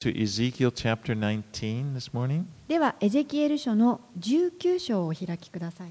[0.00, 2.46] to Ezekiel chapter 19 this morning.
[2.68, 5.90] ではエゼキエル書の19章をお開きください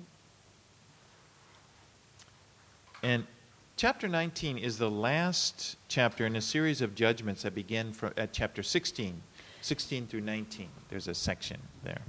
[3.03, 3.25] And
[3.77, 8.31] chapter 19 is the last chapter in a series of judgments that begin from, at
[8.31, 9.21] chapter 16,
[9.61, 10.69] 16 through 19.
[10.89, 12.01] There's a section there.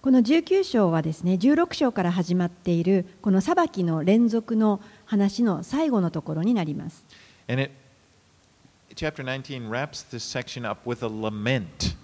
[0.00, 7.04] この19章はですね16章から始まっているこの裁きの連続の話の最後のところになります
[7.48, 7.72] And it,
[8.94, 11.96] chapter 19 wraps this section up with a lament.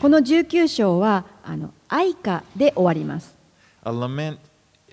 [0.00, 3.34] この19章はあの愛歌で終わります
[3.84, 4.38] A lament,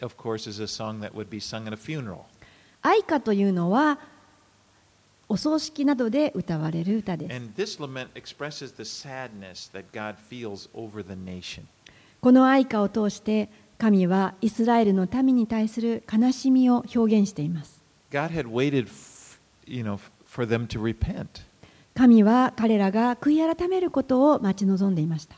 [0.02, 2.20] of course, is a song that would be sung at a funeral.
[2.82, 4.00] 愛歌というのは
[5.28, 11.64] お葬式などで歌われる歌です And this lament expresses the sadness that God feels over the nation.
[12.22, 18.88] この愛歌を通して神はイスラエルの民に対する悲しみを表現しています God had waited,
[19.66, 20.00] you know,
[21.94, 25.36] 神は彼らが悔い改めることを待ち望んでいました。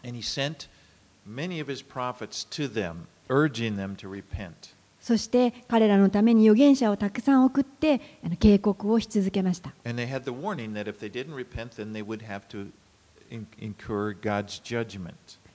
[5.02, 8.00] そして彼らのために預言者をたくさん送って
[8.40, 9.74] 警告をし続けました。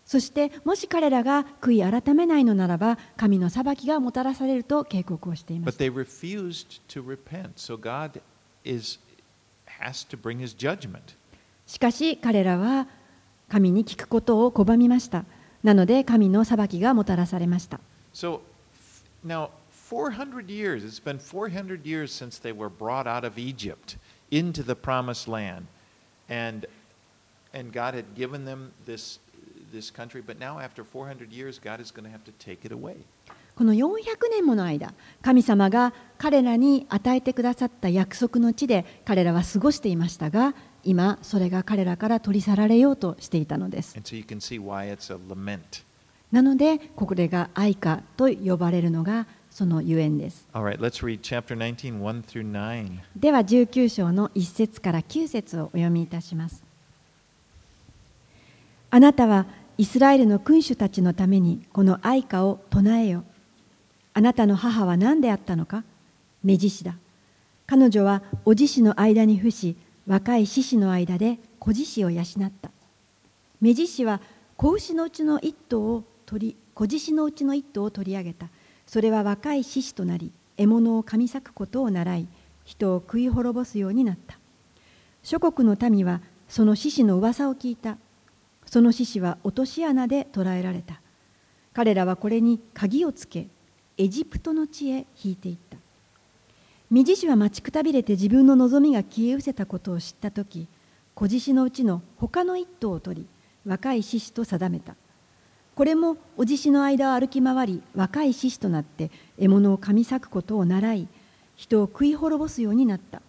[0.05, 5.79] そしてもし彼らが悔い改めないのならば神の裁きがもたらされると警告をしていました。
[11.68, 12.88] しかし彼らは
[13.50, 15.26] 神に聞くことを拒みました
[15.64, 17.80] なので神の裁きがもたらされました
[18.14, 18.42] So
[18.74, 19.50] f- now
[19.90, 23.98] 400 years, it's been 400 years since they were brought out of Egypt
[24.32, 25.68] into the promised land.
[26.30, 26.66] And
[27.54, 29.20] and God had given them this
[29.72, 32.72] this country, but now after 400 years God is going to have to take it
[32.72, 32.98] away.
[33.61, 43.95] この400年もの間神様が彼らに与えてくださった約束の地で彼らは過ごしていましたが今それが彼らから取り去られようとしていたのです.
[46.33, 52.99] なのでこれが愛歌と呼ばれるのがそのゆえんです right, let's read chapter 19, 1 through 9.
[53.15, 56.65] では19章の1節から9節をお読みいたします
[58.89, 59.45] あなたは
[59.77, 63.23] イスラエルの君主たちのためにこの愛歌を唱えよ
[64.13, 65.85] あなたの母は何であったのか？
[66.43, 66.97] 目獅子だ。
[67.67, 69.77] 彼女はお獅子の間に伏し
[70.07, 72.25] 若い獅子の間で子獅子を養っ
[72.61, 72.71] た。
[73.61, 74.21] 目獅子は
[74.57, 78.49] 子牛のうちの一頭を取り子獅子のうちの一頭を取り上げた。
[78.87, 82.27] それは若い獅子となり獲物を噛み裂くことを習い
[82.65, 84.39] 人を食い滅ぼすようになった。
[85.23, 87.97] 諸国の民はその獅子の噂を聞いた。
[88.67, 91.01] その獅子は落とし穴で捕らえられた。
[91.73, 93.47] 彼らはこれに鍵をつけ
[94.01, 95.77] エジプトの地へ引いていった。
[96.89, 100.69] 目獅子は待ちくたびれて自分の望みが消え失せたことを知った時
[101.15, 103.27] 子獅子のうちの他の一頭を取り
[103.67, 104.97] 若い獅子と定めた。
[105.75, 111.09] これもお獅子の間を歩き回り若い獅子となって獲物を噛み裂くことを習い
[111.55, 113.21] 人を食い滅ぼすようになった。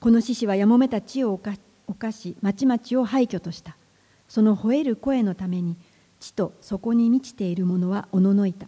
[0.00, 1.56] この獅子はやもめた地を侵
[1.86, 3.76] 侵し町々を廃墟とした。
[4.28, 5.76] その吠える声のために
[6.18, 8.66] 地とそこに満ちている者はおののいた。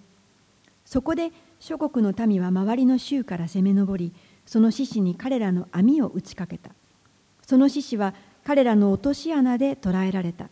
[0.87, 4.13] そこで諸国の民は周りの州から攻め上り
[4.47, 6.71] その獅子に彼らの網を打ちかけた。
[7.43, 8.15] その獅子は
[8.45, 10.49] 彼らの落とし穴で捕らえられた。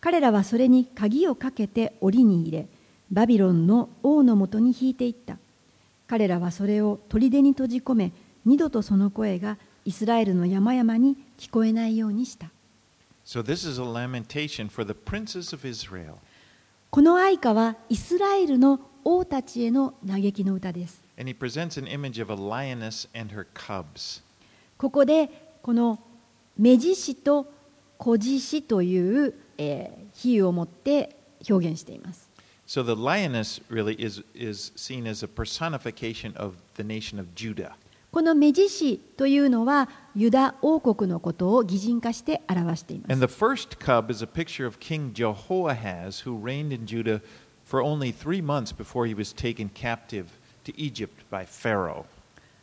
[0.00, 2.66] 彼らはそれに鍵をかけて檻に入れ
[3.10, 5.36] バビロンの王のもとに引いていった。
[6.06, 8.12] 彼らはそれを砦に閉じ込め
[8.46, 12.50] 二度とその声がイスラエルの山々に聞こえないようにした。
[13.26, 16.14] So this is a lamentation for the princes of Israel.
[16.90, 21.02] この愛歌はイスラエルの王たちへの嘆きの歌です.
[24.76, 26.00] ここでこの
[26.58, 27.46] 目獅子と
[27.96, 31.16] 子獅子という、えー比喩を持って
[31.48, 32.28] 表現しています
[32.66, 37.76] So the lioness really is, is seen as a personification of the nation of Judah.
[38.12, 43.12] この目ジシというのはユダ王国のことを擬人化して表しています。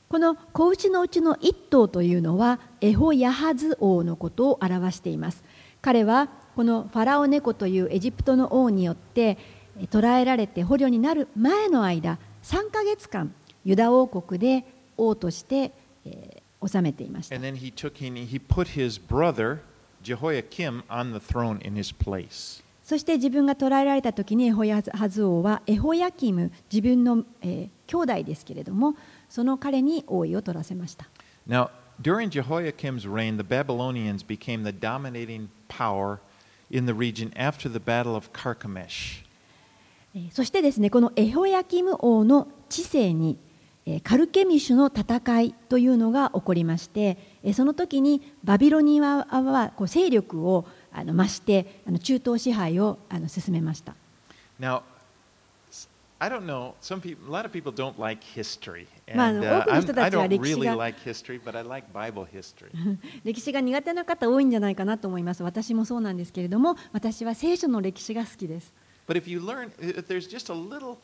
[0.09, 5.45] この子牛のうちの一頭というのはエホヤハズ王のことを表しています。
[5.81, 9.37] 彼はこのファラオネコというエジプトの王によって
[9.91, 13.33] 捕らえられて捕虜になる前の間、3か月間
[13.63, 14.65] ユダ王国で
[14.97, 15.71] 王として、
[16.05, 19.59] えー治めていました And then he took he, he put his brother
[20.03, 22.63] Jehoiakim on the throne in his place.
[22.83, 28.95] そして自分が捕らえられた時にエホヤハズ王はエホヤキム自分の、えー兄弟ですけれども
[29.29, 31.07] その彼に王位を取らせました
[31.47, 31.69] Now,
[32.01, 36.19] during Jehoiakim's reign, the Babylonians became the dominating power
[36.69, 39.23] in the region after the Battle of Carchemish.
[40.15, 43.46] えーそしてですねこのエホヤキム王の治世にえー
[44.03, 53.95] カルケミシュの戦いというのが起こりましてえーその時にバビロニアはこう勢力をあの増してあの中東支配をあの進めました
[54.59, 54.81] Now,
[56.19, 56.73] I don't know.
[56.81, 60.03] Some people, a lot of people don't like history, まあ、and 多 uh, くの I'm, 人た
[60.05, 62.69] I ちは don't 歴史 really が like history, but I like Bible history.
[63.23, 68.73] 歴史が苦手な方多いんじゃないかなと思います私もそうなんですけれども私は聖書の歴史が好きです
[69.07, 70.97] But if you learn, if there's just a little,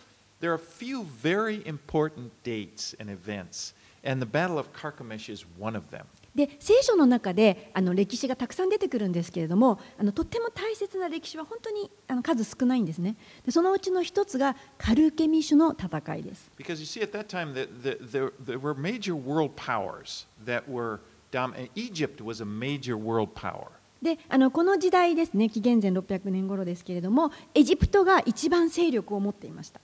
[0.44, 3.74] there are a few very important dates and events,
[4.04, 6.06] and the Battle of Carchemish is one of them.
[6.36, 20.68] で聖書の中であの歴史がたくさん出てくるんですけれどもあのとっても大切な歴史は本当にあの数少ないんですねでそのうちの一つがカルケミシュの戦いです Because you see, at that time, the, the, there, were major world powers that
[20.68, 23.69] were dom- Egypt was a major world power.
[24.03, 29.79] であのこの時代ですね紀元前600年頃ですけれどもエジプトが一番勢力を持っていました。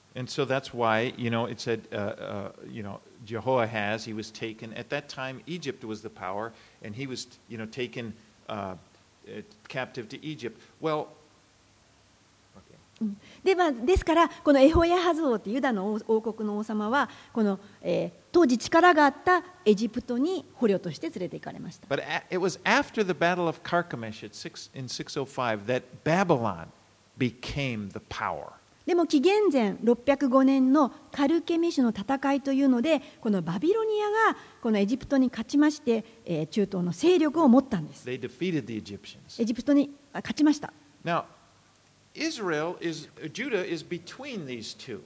[13.43, 24.23] で,まあ、ですから、このエホヤハズ王ってユダの王,国の王様は、この、えー、当時力があったエジプトに捕虜として連れて行かれました But it was after the Battle of Carchemish
[24.75, 26.67] in 605 that Babylon
[27.17, 28.53] became the power.
[28.85, 40.73] でも紀元前605年のカルケミシュの戦いというのでこのバビロニアがこのエジプトに勝ちまして、えー中東の勢力を持ったんです.エジプトにあ勝ちました
[41.05, 41.25] Now,
[42.15, 45.01] Israel is, Judah is between these two.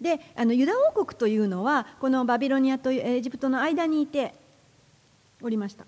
[0.00, 4.34] であのユダ王国というのはこのバビロニアとエジプトの間にいて
[5.42, 5.86] おりました。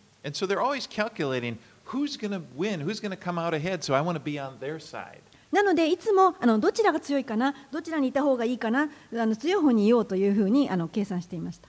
[5.50, 11.68] なのでいつもあのどちらが強いかなどちらにいた方がいいかなあの強い方にいようというふうにあの計算していました。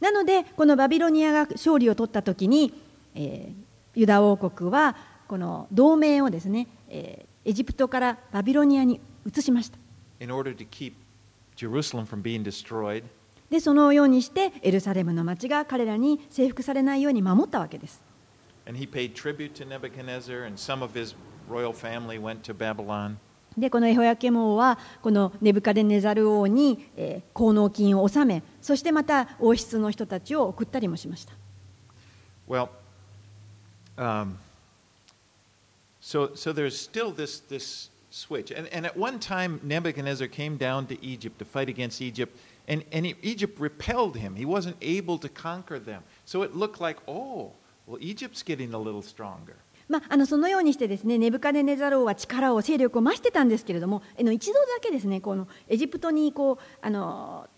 [0.00, 2.72] なので、このバビロニアが勝利を取ったときに、
[3.14, 3.50] え、
[3.96, 4.94] ユダ王国は
[5.26, 9.78] この同盟をですね、えーエジプトからバビロニアに移しました.
[13.50, 18.02] でそのようにしてエルサレムの町が彼らに征服されないように守ったわけです.
[23.56, 31.32] でこのエホヤケモ王はこのネブカデネザル王に、えー効能金を納めそしてまた王室の人たちを送ったりもしました
[32.48, 32.70] Well,
[33.98, 34.38] um,
[36.00, 38.50] so, so there's still this, this switch.
[38.50, 42.38] And, and at one time, Nebuchadnezzar came down to Egypt to fight against Egypt,
[42.68, 44.34] and, and Egypt repelled him.
[44.36, 46.02] He wasn't able to conquer them.
[46.24, 47.52] So it looked like, oh,
[47.86, 49.56] well, Egypt's getting a little stronger.
[49.88, 57.48] まあ、あのそのようにしてですねネブカデネザル王は力を勢力を増してたんですけれどもあの一度だけですねこのエジプトにこうあの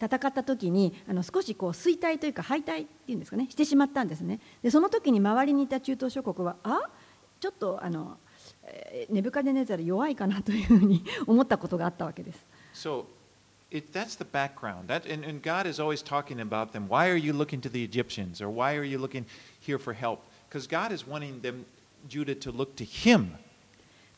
[0.00, 6.80] 戦った時にあの少しこう衰退というか敗退っていうんですかねしてしまったんですねでその時に周りにいた中東諸国はあ
[7.40, 8.18] ちょっとあの、
[8.62, 12.44] えネブカデネザル弱いかなというふうに思ったことがあったわけです
[12.74, 13.06] So
[13.72, 14.88] it, that's the background.
[14.88, 16.88] That, and, and God is always talking about them.
[16.88, 18.40] Why are you looking to the Egyptians?
[18.40, 19.26] Or why are you looking
[19.58, 20.24] here for help?
[20.48, 21.64] Because God is wanting them,
[22.08, 23.34] Judah, to look to Him.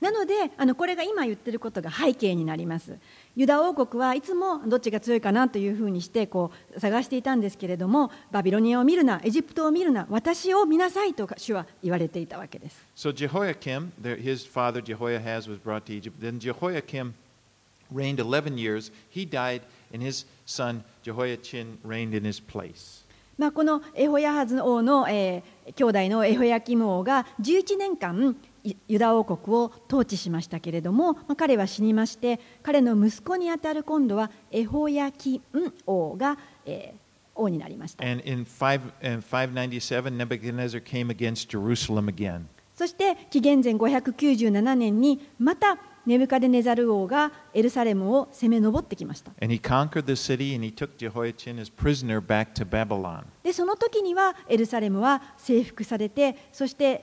[0.05, 2.99] なのであのこれが今言ってることが背景になります
[3.37, 16.21] ユダ王国はいつもどっちが強いかなというふうにしてこう探していたんですけれどもバビロニアを見るなエジプトを見るな私を見なさいと主は言われていたわけです So Jehoiakim, his father Jehoiahaz was brought to Egypt.
[16.21, 17.15] Then Jehoiakim
[17.91, 18.93] reigned 11 years.
[19.09, 23.05] He died, and his son Jehoiachin reigned in his place.
[23.39, 28.54] まあ、このエホヤハズ王の、えー兄弟のエホヤキム王が11年間い
[28.89, 35.43] ユダ王国を統治しましたけれども、彼は死にまして彼の息子にあたる今度はエホヤキン
[35.87, 36.39] 王が、
[37.35, 38.05] 王になりました。
[42.75, 49.33] そして紀元前597年にまたネブカデネザル王がエルサレムを攻め上ってきました。
[53.43, 57.03] でその時にはエルサレムは征服されてそして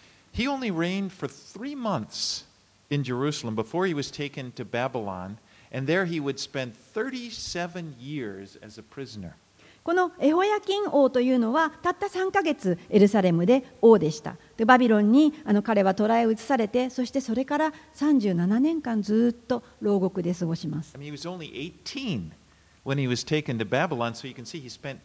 [0.32, 2.44] He only reigned for three months
[2.90, 5.38] in Jerusalem before he was taken to Babylon,
[5.72, 9.34] and there he would spend 37 years as a prisoner.
[9.82, 21.52] このエホヤキン王というのはたった3ヶ月エルサレムで王でしたでバビロンにあの彼は捕らえ移されてそしてそれから37年間ずっと牢獄で過ごします I mean, he was only
[21.84, 22.32] 18
[22.84, 24.98] when he was taken to Babylon, so you can see he spent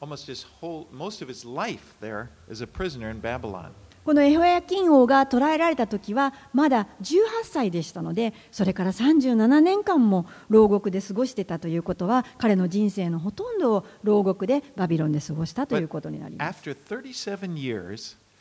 [0.00, 3.70] almost his whole, most of his life there as a prisoner in Babylon.
[4.03, 16.63] このエホヤキン王が捕らえられた時はまだ18歳でしたのでそれから37年間も牢獄で過ごしてたということは彼の人生のほとんどを牢獄でバビロンで過ごしたということになります。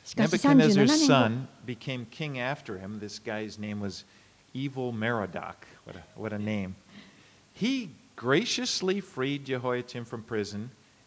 [0.04, 1.48] しかし37年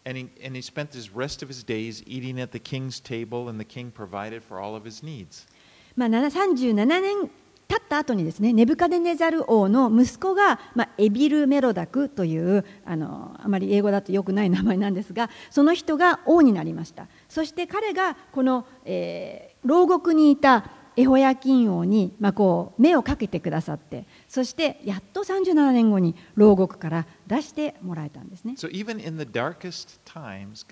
[0.05, 3.49] and he, and he spent the rest of his days eating at the king's table,
[3.49, 5.47] and the king provided for all of his needs.
[5.95, 7.29] まあ、37年
[7.67, 28.69] 経った後にですねネブカデネザル王の息子が、まあ、エビル・メロダクというあのあまり英語だとよくない名前なんですがその人が王になりましたそして彼がこの、えー牢獄にいたエホヤキン王に、まあ、こう目をかけてくださってそしてやっと37年後に牢獄から出してもらえたんですね So
[30.05, 30.65] times.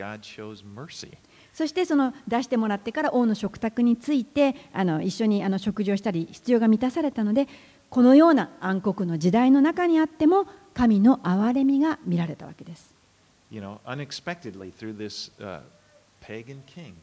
[1.53, 7.47] そしてその出してもらってから王の食卓についてあの一緒にあの食事をしたり必要が満たされたので
[7.89, 12.95] このような暗黒の時代の中にあっても神の憐れみが見られたわけです。
[13.51, 15.61] You know, unexpectedly through this uh,
[16.25, 16.93] pagan king.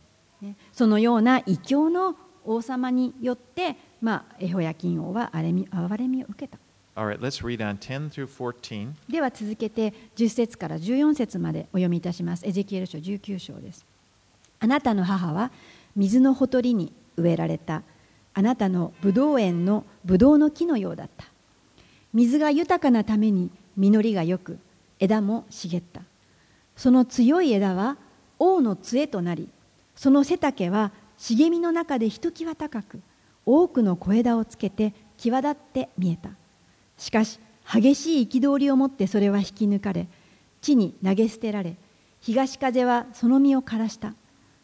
[0.40, 6.58] ねそのような異教の王様によって、まあ、エホヤキン王は憐れみ憐れみを受けた。
[6.94, 8.92] All right, let's read on 10 through 14.
[9.08, 12.46] では続けて10節から14節までお読みいたします。
[12.46, 13.86] エゼキエル書19章です。
[14.58, 15.52] あなたの母は
[15.94, 17.82] 水のほとりに植えられた
[18.34, 21.26] あなたのブドウ園のブドウの木のようだった。
[22.12, 24.58] 水が豊かなために実りがよく
[24.98, 26.02] 枝も茂った。
[26.76, 27.96] その強い枝は
[28.38, 29.48] 王の杖となり、
[29.94, 33.00] その背丈は茂みの中でひときわ高く、
[33.44, 36.30] 多くの小枝をつけて際立って見えた。
[36.96, 40.08] しかし激しい憤りをもってそれは引き抜かれ
[40.60, 41.76] 地に投げ捨てられ
[42.20, 44.14] 東風はその実を枯らした。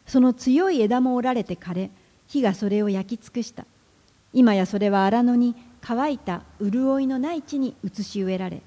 [0.05, 1.91] その強い枝も折られて枯れ
[2.27, 3.65] 火がそれを焼き尽くした。
[4.33, 8.61] 今やそれは荒野に乾いた潤いのない地に移し植えられ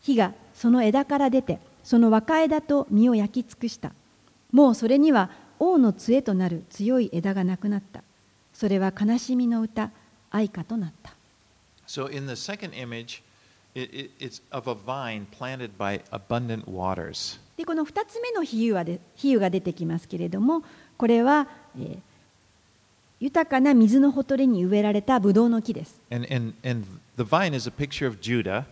[0.00, 3.92] 火がその枝から出てその若枝と実を焼き尽くした。
[4.52, 5.30] もうそれには
[5.60, 8.02] 王の杖となる強い枝がなくなった
[8.52, 9.90] それは悲しみの歌
[10.30, 11.14] 愛歌となった
[11.86, 13.20] So in the second image,
[13.74, 17.40] it, it, it's of a vine planted by abundant waters.
[17.56, 20.62] でこの2つ目の比喩はで比喩が出てきますけれども
[20.96, 21.46] これは、
[21.78, 21.98] えー
[23.20, 26.00] 豊かな水のほとりに植えられたブドウの木です。
[26.10, 26.86] And, and, and
[27.18, 28.64] the vine is a picture of Judah,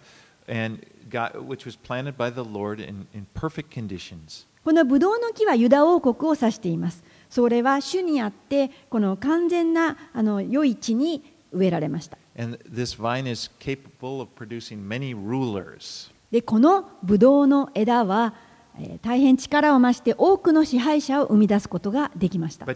[0.48, 4.46] and God, which was planted by the Lord in, in perfect conditions.
[4.68, 7.02] このブドウの木はユダ王国を指しています。
[7.30, 12.18] それは主にあってこの完全なあの良い地に植えられました。
[16.30, 18.34] でこのブドウの枝は、
[18.78, 22.66] えー大変力を増して多くの支配者を生み出すことができました。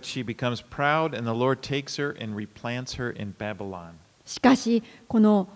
[4.24, 5.48] しかしこの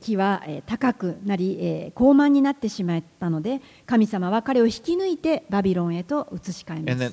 [0.00, 7.12] 木は高くなり高慢になってしまったので神様は彼を引き抜いてバビロンへと移し替えます。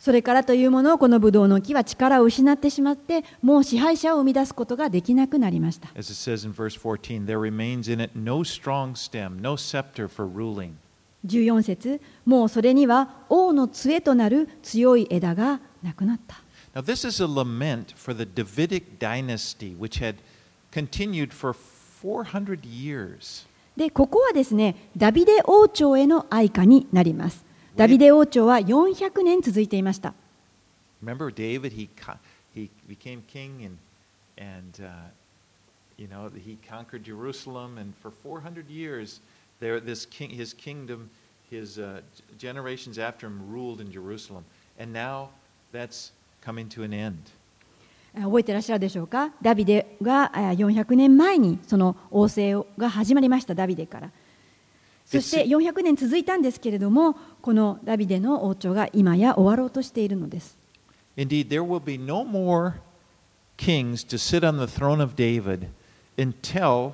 [0.00, 5.90] それからというものをこのブドウの木は力を失ってしまってもう支配者を生み出すことができなくなりました。
[11.26, 16.42] 14節もうそれには王の杖となる強い枝がなくなった。
[16.73, 20.15] Now, this is a lament for the Davidic dynasty, which had
[20.71, 23.45] continued for 400 years.
[23.77, 27.43] でここはですねダビデ王朝への愛歌になります
[27.75, 30.13] ダビデ王朝は400年続いていました
[31.03, 31.73] Remember David?
[31.73, 32.17] He, co-
[32.53, 33.77] he became king and,
[34.37, 34.91] and uh,
[35.97, 39.19] you know, he conquered Jerusalem, and for 400 years,
[39.59, 41.09] there, this king, his kingdom,
[41.49, 44.45] his uh, g- generations after him ruled in Jerusalem.
[44.79, 45.29] And now
[45.71, 46.11] that's
[46.44, 47.14] coming to an end.
[48.14, 49.32] あ覚えてらっしゃるでしょうか？
[49.40, 53.54] ダビデがあ400年前にその王政が始まりました。
[53.54, 54.10] ダビデから。
[55.06, 60.56] そして400年続いたんですけれどもこのダビデの王朝が今や終わろうとしているのです。
[61.16, 62.74] Indeed, there will be no more
[63.56, 65.68] kings to sit on the throne of David
[66.16, 66.92] until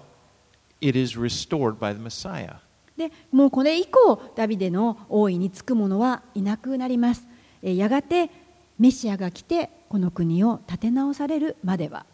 [0.81, 2.57] it is restored by the Messiah.
[2.97, 7.27] でもうこれ以降ダビデの王位につく者はいなくなります。
[7.63, 8.31] えーやがて
[8.79, 12.05] メシアが来てこの国を立て直されるまでは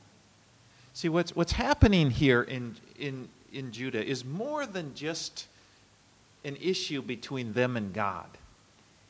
[0.95, 5.47] See, what's, what's happening here in, in, in Judah is more than just
[6.45, 8.27] an issue between them and God.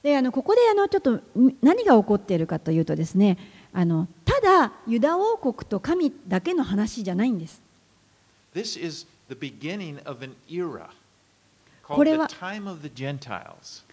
[0.02, 1.22] であのここであのちょっとん
[1.62, 3.38] 何が起こっているかというとですね
[3.72, 7.60] あのただユダ王国と神だけの話じゃないんです
[8.54, 10.88] This is the beginning of an era
[11.84, 13.84] こ called れ the は time of the Gentiles.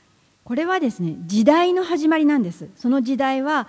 [0.43, 2.69] これはですね時代の始まりなんです。
[2.75, 3.67] その時代は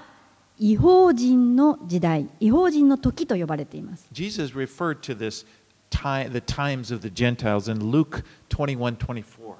[0.58, 4.06] 違法人の時代違法人の時と呼ばれています。
[4.12, 5.46] Jesus referred to this
[5.90, 9.54] time, the times of the Gentiles in Luke 21 24.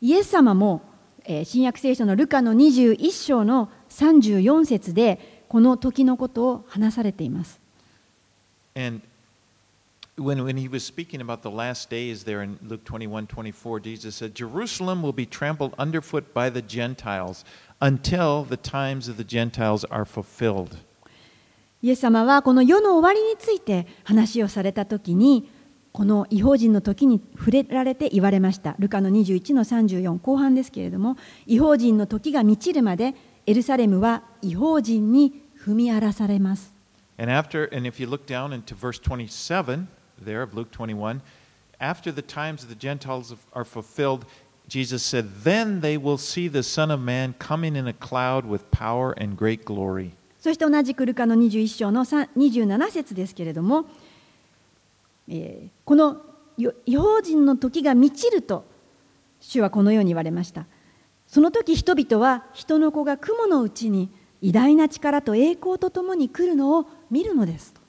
[0.00, 0.82] イエス様も、
[1.24, 7.60] えー新約聖書のルカの21章の34節でこの時のことを話されています。
[8.74, 9.02] And
[10.22, 14.16] when, when he was speaking about the last days there in Luke 21 24, Jesus
[14.16, 17.44] said, Jerusalem will be trampled underfoot by the Gentiles
[17.80, 20.76] until the times of the Gentiles are fulfilled.
[21.82, 25.50] イエス様はこの世の終わりについて話をされた時に
[25.90, 36.72] この違法人の時に触れられて言われましたルカの21の34後半ですけれども違法人の時が満ちるまでエルサレムは違法人に踏み荒らされます
[37.18, 39.88] And after, and if you look down into verse 27
[40.24, 41.20] there of Luke 21,
[41.80, 44.24] after the times of the Gentiles are fulfilled,
[44.68, 48.70] Jesus said, Then they will see the Son of Man coming in a cloud with
[48.70, 50.12] power and great glory.
[50.40, 53.84] そして同じくルカの21章の3 27節ですけれども、
[55.28, 58.64] えーこのよ違法人の時が満ちると
[59.40, 60.66] 主はこのように言われました
[61.26, 64.10] その時人々は人の子が雲のうちに
[64.40, 67.80] 偉大な力と栄光とともに来るのを見るのですと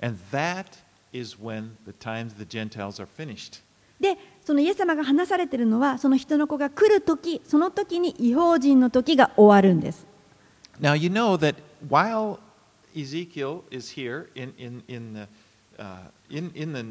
[0.00, 0.66] And that
[1.13, 3.61] is when the times of the Gentiles are finished.
[3.99, 10.05] でそのイエス様が話されているのはその人の子が来る時その時に違法人の時が終わるんです
[10.79, 11.55] Now, you know that
[11.89, 12.39] while
[12.95, 15.27] Ezekiel is here in, in, in, the,
[15.79, 15.97] uh,
[16.29, 16.85] in, in the,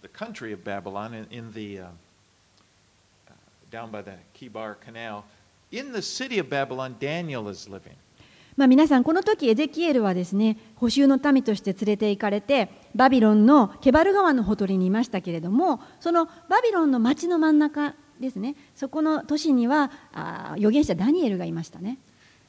[0.00, 1.86] the country of Babylon, in, in the, uh,
[3.28, 3.32] uh,
[3.70, 5.26] down by the Kibar Canal,
[5.72, 7.96] in the city of Babylon, Daniel is living.
[8.59, 21.99] まあ、皆さんこの時エゼキエルはですね補修の民として連れて行かれてバビロンのケバル川のほとりにいましたけれどもそのバビロンの町の真ん中ですねそこの都市にはあ預言者ダニエルがいましたね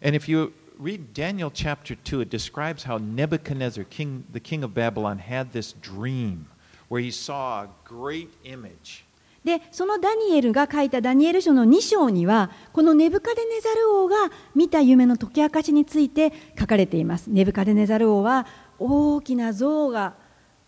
[0.03, 4.75] And if you read Daniel chapter 2, it describes how Nebuchadnezzar, king, the king of
[4.75, 6.46] Babylon, had this dream
[6.88, 9.05] where he saw a great image.
[9.44, 14.16] でそのダニエルが書いたダニエル書の2章にはこのネブカデネザル王が
[14.55, 17.29] 見た夢の解き明かしについて書かれています。
[17.29, 18.46] ネブカデネザル王は
[18.79, 20.14] 大きな像が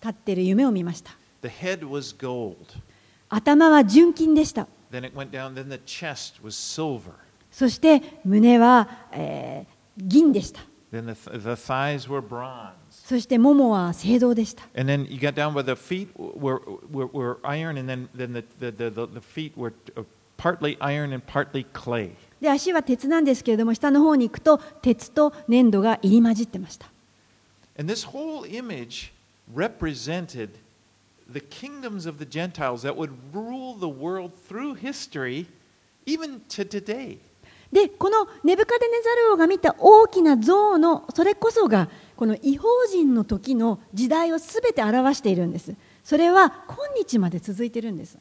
[0.00, 1.12] 立っている夢を見ました.
[3.28, 4.66] 頭は純金でした.
[7.50, 10.62] そして胸は、えー銀でした
[13.04, 14.62] そして、ももは聖堂でした。
[22.40, 26.86] で足は鉄なんですけれども、下の方に行くと、鉄と粘土が入り混じってました。
[37.72, 41.88] で、このネブカデネザル王が見た大きな像の、それこそが、
[42.22, 45.74] この異邦人の時の時代をすべて表しているんです。
[46.04, 48.16] それは今日まで続いているんです。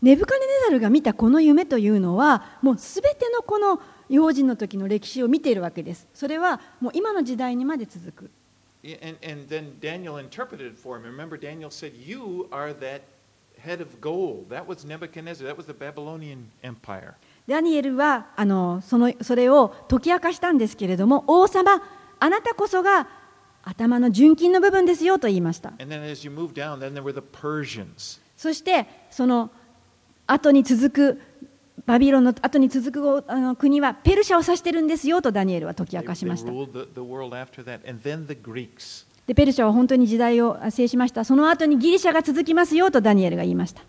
[0.00, 6.08] ネブカネネザルが見たこの夢というのは、もうすべてのこの異邦人の時の歴史を見ているわけです。
[6.14, 8.30] それはもう今の時代にまで続く。
[17.46, 21.82] ダニエルはあのそ,のそれを解き明かしたんですけれども、王様、
[22.20, 23.08] あなたこそが
[23.64, 25.72] 頭の純金の部分ですよと言いました。
[28.36, 29.50] そして、その
[30.26, 31.20] 後に続く、
[31.86, 36.52] バビロンの後に続くあの国はペルシャを指してるんですよとダニエルは解き明かしました。
[39.28, 41.22] でペルシャは本当に時代を制しました。
[41.22, 43.82] その後にギリシャが続きますよとダニエルが言いました。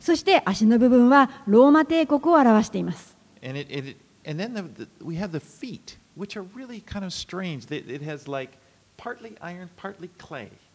[0.00, 3.14] そして足の部分はローマ帝国を表しています。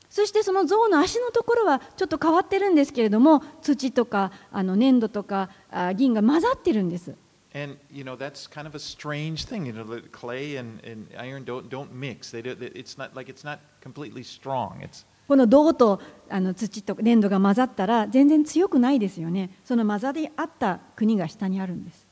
[0.08, 5.50] そしてその像の足のところはちょっと変わってるんですけれども、土とかあの粘土とか
[5.96, 7.16] 銀が混ざってるんです。
[7.55, 9.67] And you know that's kind of a strange thing.
[9.67, 12.31] You know, the clay and, and iron don't don't mix.
[12.31, 14.83] They do, it's not like it's not completely strong.
[14.83, 22.07] It's この銅とあの土と粘土が混ざったら全然強くないですよねその混ざり合った国が下にあるんです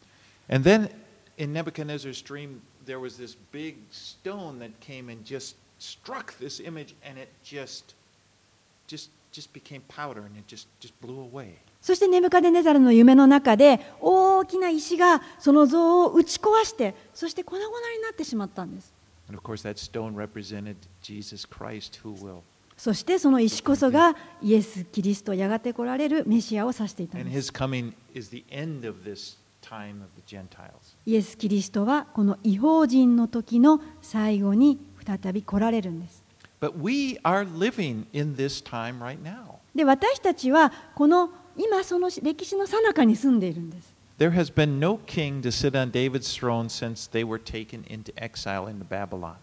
[0.49, 0.91] and then
[1.39, 6.95] in Nebuchadnezzar's dream there was this big stone that came and just struck this image
[7.05, 7.95] and it just
[8.89, 11.59] just just became powder and it just just blew away.
[11.82, 18.94] そしてネムカデネザルの夢の中で大きな石がその像を打ち壊してそして粉々になってしまったんです。
[22.76, 27.52] そしてその石こそがイエス・キリストやがて来られるメシアを指していたんです。
[31.06, 36.24] イエス・キリストはこの違法人の時の最後に再び来られるんです。
[39.76, 48.12] で私たちはこの今その歴史の最中に住んでいるんです There has been no king to sit on David's throne since they were taken into
[48.18, 49.36] exile into Babylon.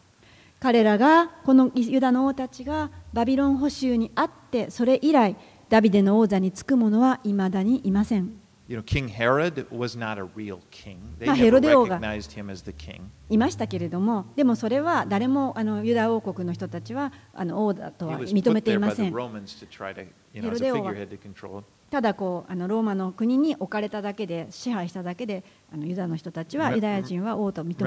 [0.61, 5.37] 彼らがこのユダの王たちがバビロン捕囚にあってそれ以来
[5.69, 8.39] ダビデの王座につく者はいまだにいません
[8.69, 10.99] You know, King Herod was not a real king.
[11.21, 13.03] They まあ、never recognized him as the king.
[13.31, 20.93] いましたけれどもでもそれは誰もあのユダ王国の人たちはあの王だとは認めていませんヘロデ王は.
[21.91, 27.83] ただこうあのローマの国に置かれただけで支配しただけであのユダの人たちはユダヤ人は王と認めて。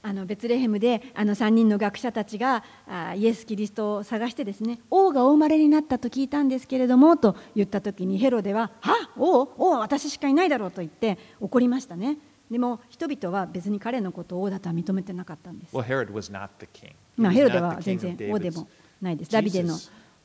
[0.00, 8.94] あのベツレヘムであの3人の学者たちがあイエス・キリストを探してですね王がお生まれになったと聞いたんですけれどもと言った時にヘロでは「は？
[9.16, 9.48] 王？
[9.58, 12.16] 王私しかいないだろう」と言って怒りましたね。
[12.52, 16.92] でも人々は別に彼のことを王だとは認めてなかったんです Well, Herod was not the king.
[17.16, 18.68] まあヘロデは全然王で.も
[19.00, 19.74] ないですダビデの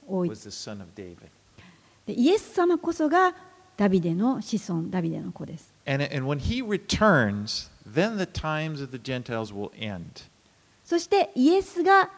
[0.06, 3.34] 王.でイエス様こそが
[3.78, 10.04] ダビデの子孫ダビデの子です And, and when he returns, then the times of the Gentiles will end.
[10.84, 12.12] そしてイエスが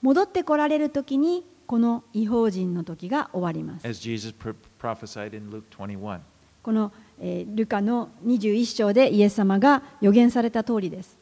[0.00, 6.20] 戻ってこられる時にこの違法人の時が終わります as Jesus pr- prophesied in Luke 21.
[6.62, 6.92] この、
[7.24, 11.16] えールカの21章でイエス様が予言された通りです。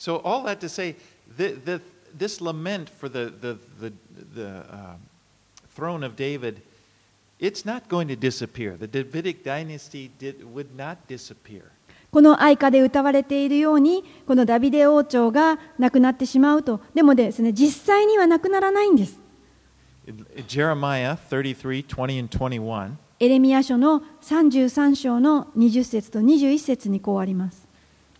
[0.00, 0.96] So all that to say,
[1.38, 1.80] the, the,
[2.18, 3.92] this lament for the, the, the,
[4.34, 4.96] the uh,
[5.76, 6.60] throne of David,
[7.38, 8.76] it's not going to disappear.
[8.76, 11.70] The Davidic dynasty did, would not disappear.
[12.10, 19.20] この愛歌で歌われているように、このダビデ王朝がなくなってしまうと、でもですね、実際にはなくならないんです。
[20.48, 27.68] Jeremiah 33 20 and 21, エレミヤ書の33章の20節と21節にこうあります。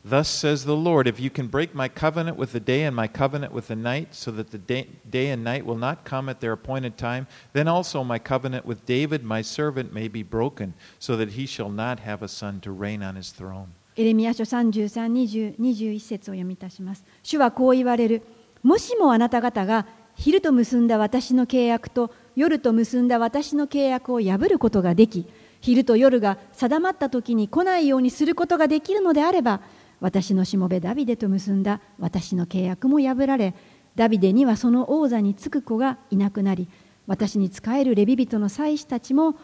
[0.09, 3.09] Thus says the Lord, if you can break my covenant with the day and my
[3.09, 6.40] covenant with the night, so that the day, day and night will not come at
[6.40, 11.16] their appointed time, then also my covenant with David my servant may be broken, so
[11.16, 13.68] that he shall not have a son to reign on his throne.
[13.96, 17.04] エレミヤ書33、20 21節を読みいたします。
[17.22, 18.22] 主はこう言われる。
[18.62, 25.27] もしもあなた方が昼と結んだ私の契約と夜と結んだ私の契約を破ることができ、
[25.61, 29.61] 昼と夜が定まった時に来ないようにすることができるのであれば、
[30.01, 33.55] 私のしもべダビデと結んだ私の契約も破られ、
[33.94, 36.68] ダビデにはその王座につく子がいなくなり、
[37.07, 39.37] 私に仕えるレビ人の祭司たちも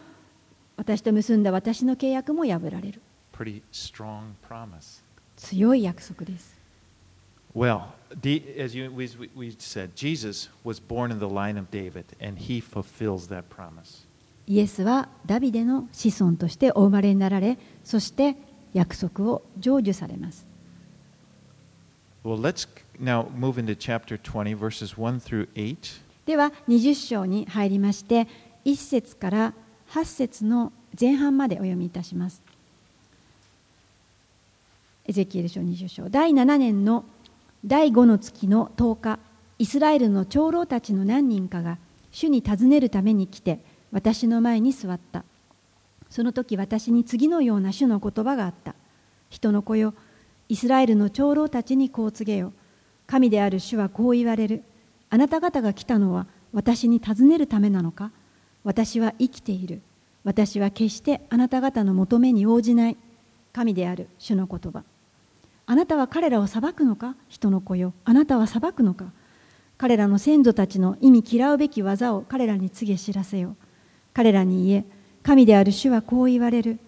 [0.77, 3.01] 私と結んだ私の契約も破られる。
[3.33, 5.01] Pretty strong promise.
[5.37, 6.59] 強い約束です。
[7.55, 7.81] Well,
[8.59, 12.59] As, you, as we said, Jesus was born in the line of David, and he
[12.59, 14.05] fulfills that promise.
[14.47, 18.35] イエスはダビデの子孫としてお生まれになられ、そして
[18.73, 20.45] 約束を成就されます。
[22.23, 22.29] で
[26.37, 28.27] は、20章に入りまして、
[28.65, 29.53] 1節から
[29.91, 32.41] 8節の前半までお読みいたします。
[35.07, 36.09] エゼキエル書20章。
[36.09, 37.05] 第7年の
[37.63, 39.19] 第5の月の10日
[39.59, 41.77] イスラエルの長老たちの何人かが
[42.11, 43.59] 主に尋ねるために来て
[43.91, 45.23] 私の前に座った。
[46.09, 48.73] その時私に次のような主の言葉があった。
[49.29, 49.93] 人の子よ
[50.49, 52.51] イスラエルの長老たちにこう告げよ。
[53.05, 54.63] 神である主はこう言われる。
[55.11, 58.11] あなた方が来たのは私に尋ねるためなのか？
[58.63, 59.81] 私は生きている。
[60.23, 62.97] 私は決してあなた方の求めに応じない。
[63.53, 64.83] 神である主の言葉。
[65.65, 67.15] あなたは彼らを裁くのか？
[67.29, 67.93] 人の子よ。
[68.03, 69.05] あなたは裁くのか？
[69.77, 73.55] 彼らの先祖たちの意味嫌うべき技を彼らに告げ知らせよ
[74.13, 74.85] 彼らに言え
[75.23, 76.79] 神である主はこう言われる。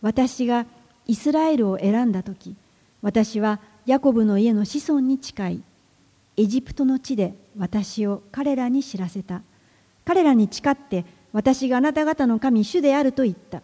[0.00, 0.66] 私が
[1.06, 2.56] イスラエルを選んだ時
[3.00, 5.62] 私はヤコブの家の子孫に近い
[6.36, 9.42] エジプトの地で私を彼らに知らせた。
[10.04, 13.62] 彼らに誓って私があなた方の神主であると言った。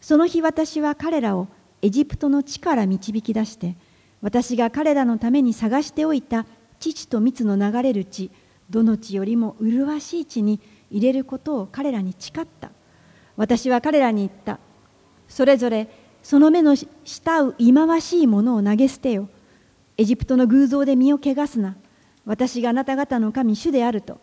[0.00, 1.48] その日私は彼らを
[1.82, 3.76] エジプトの地から導き出して
[4.20, 6.46] 私が彼らのために探しておいた
[6.80, 8.30] 父と蜜の流れる地
[8.70, 12.70] どの地よりも麗しい地に入れることを彼らに誓った。
[13.36, 14.58] 私は彼らに言った。
[15.28, 15.88] それぞれ
[16.22, 19.28] その目の慕う忌まわしいものを投げ捨てよ。
[19.96, 21.76] エジプトの偶像で身を汚すな。
[22.26, 24.18] 私があなた方の神主であると。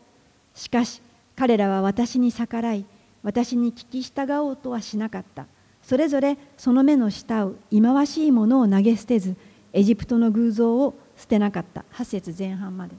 [0.53, 1.01] しかし
[1.35, 2.85] 彼らは私に逆らい
[3.23, 5.47] 私に聞き従おうとはしなかった。
[5.81, 9.35] それぞれその目の慕う忌まわしいものを投げ捨てず
[9.75, 11.83] エジプトの偶像を捨てなかった。
[11.93, 12.95] 8節前半まで。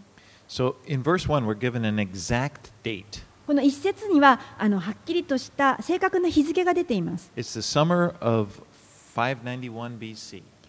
[3.47, 7.33] この一節にはあのはっきりとした正確な日付が出ています。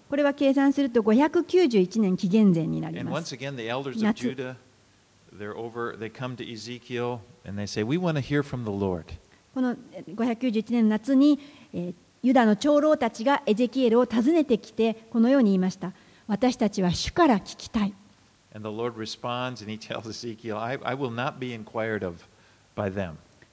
[0.10, 3.36] これは計算すると591年紀元前になります。
[9.54, 11.38] この591年夏に、
[12.28, 15.94] ユダの長老たちがエゼキエルを訪ねてきてこのよに言いました
[16.28, 17.94] 私たちは主から聞きたい。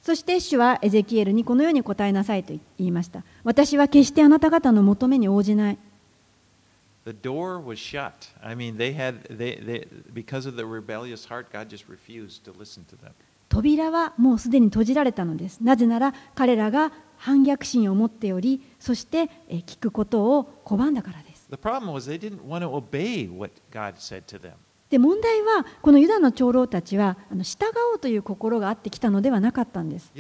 [0.03, 3.23] そして主はエゼキエルにこのように答えなさいと言いました。
[3.45, 5.79] 私は決してあなた方の求めに応じない。
[13.55, 15.61] 扉はもうすでに閉じられたのです。
[15.61, 21.47] なぜなら彼らが反逆心を持っており、そして聞くことを拒んだからです。
[24.90, 30.11] で問題は、このユダの長老たちは従おうという心があってきたのではなかったんです。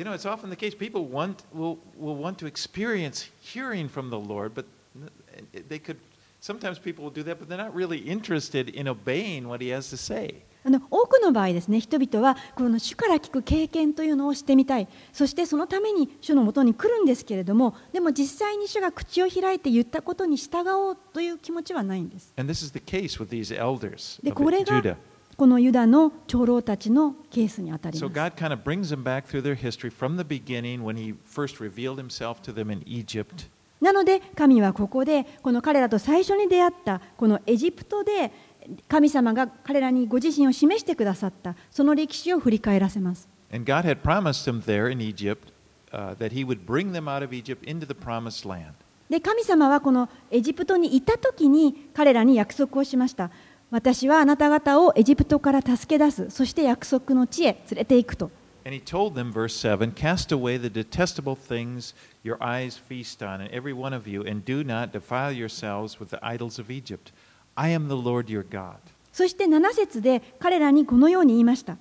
[10.66, 22.32] あの多くの場合ですね、人々はこの主から聞く経験というのをしてみたい、そしてそのために主のもとに来るんですけれども、でも実際に主が口を開いて言ったことに従おうという気持ちはないんです。
[24.22, 24.96] で、これが
[25.36, 28.00] このユダの長老たちのケースに当たります。
[33.80, 38.32] なので、神はここで、この彼らと最初に出会った、このエジプトで、
[38.88, 45.52] 神様が彼らにご自身を示してくださったその歴史を振り返らせます And God had promised them there in Egypt
[45.92, 48.72] uh, that He would bring them out of Egypt into the promised land.
[49.08, 53.30] で神様はこのエジプトにいた時に彼らに約束をしました
[53.70, 58.30] 私はあなた方をエジプトから助け出すそして約束の地へ連れて行くと
[58.66, 63.42] And he told them, verse 7 Cast away the detestable things your eyes feast on,
[63.42, 67.12] and every one of you, and do not defile yourselves with the idols of Egypt.
[67.56, 68.76] I am the Lord your God.
[69.12, 71.76] そして7節で彼らにこのように言いました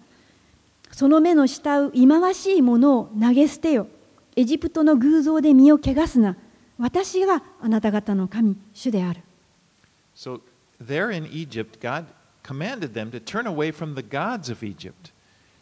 [0.91, 3.87] その目の慕う忌まわしいものを投げ捨てよ
[4.35, 6.37] エジプトの偶像で身を汚すな
[6.77, 9.21] 私があなた方の神主である
[10.15, 10.41] So,
[10.79, 12.05] there in Egypt, God
[12.43, 15.11] commanded them to turn away from the gods of Egypt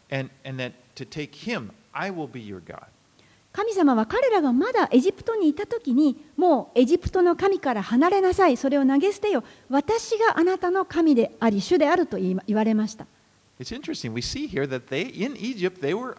[0.09, 2.87] and, and that to take Him, I will be your God.
[3.53, 13.05] 神様は彼らがまだエジプトにいた時にもうエジプトの神から離れなさいそれを投げ捨てよ私があなたの神であり主であると言われました
[13.59, 14.13] It's interesting.
[14.13, 16.17] We see here that they, in Egypt, they were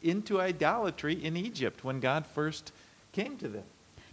[0.00, 2.72] into idolatry in Egypt when God first
[3.12, 3.62] came to them.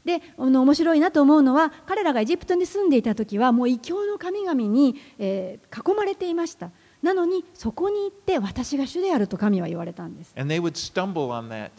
[0.03, 6.71] であの面白いなと思うのは彼らがエジプトに住んでいた時はもう異教の神々に、えー囲まれていました
[7.03, 11.69] なのにそこに行って私が主であると神は言われたんです And they would stumble on that.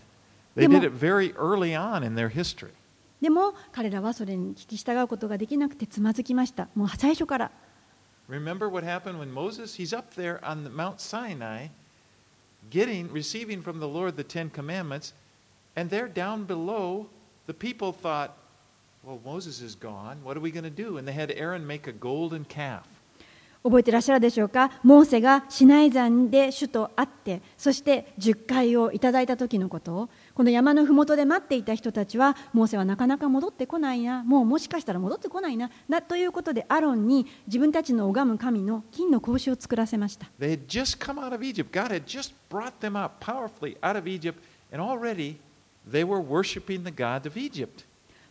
[0.57, 2.71] They でも- did it very early on in their history.
[3.21, 7.51] でも彼らはそれに聞き従うことができなくてつまずきましたもう最初から
[8.29, 11.69] Remember what happened when Moses, he's up there on the Mount Sinai,
[12.71, 15.13] getting, receiving from the Lord the Ten Commandments,
[15.77, 17.07] and there down below,
[17.47, 18.33] the people thought,
[19.05, 20.19] well, Moses is gone.
[20.25, 20.97] What are we going to do?
[20.99, 22.83] And they had Aaron make a golden calf.
[23.65, 41.71] 覚えてらっしゃるでしょうかモーセがシナイ山で主と会ってそして10回をいただいた時のことをこの山の麓で待っていた人たちはモーセはなかなか戻ってこないなもうもしかしたら戻ってこないななということでアロンに自分たちの拝む神の金の格子を作らせました They had just come out of Egypt.
[41.73, 44.39] God had just brought them out powerfully out of Egypt,
[44.73, 45.37] and already
[45.91, 47.85] they were worshiping the God of Egypt.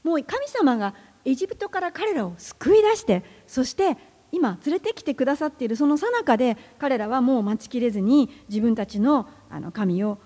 [0.04, 3.96] もう神様がエジプトから彼らを救い出してそして
[4.32, 10.18] 今連れてきてくださっているその最中で彼らはもう待ちきれずに自分たちのあの神を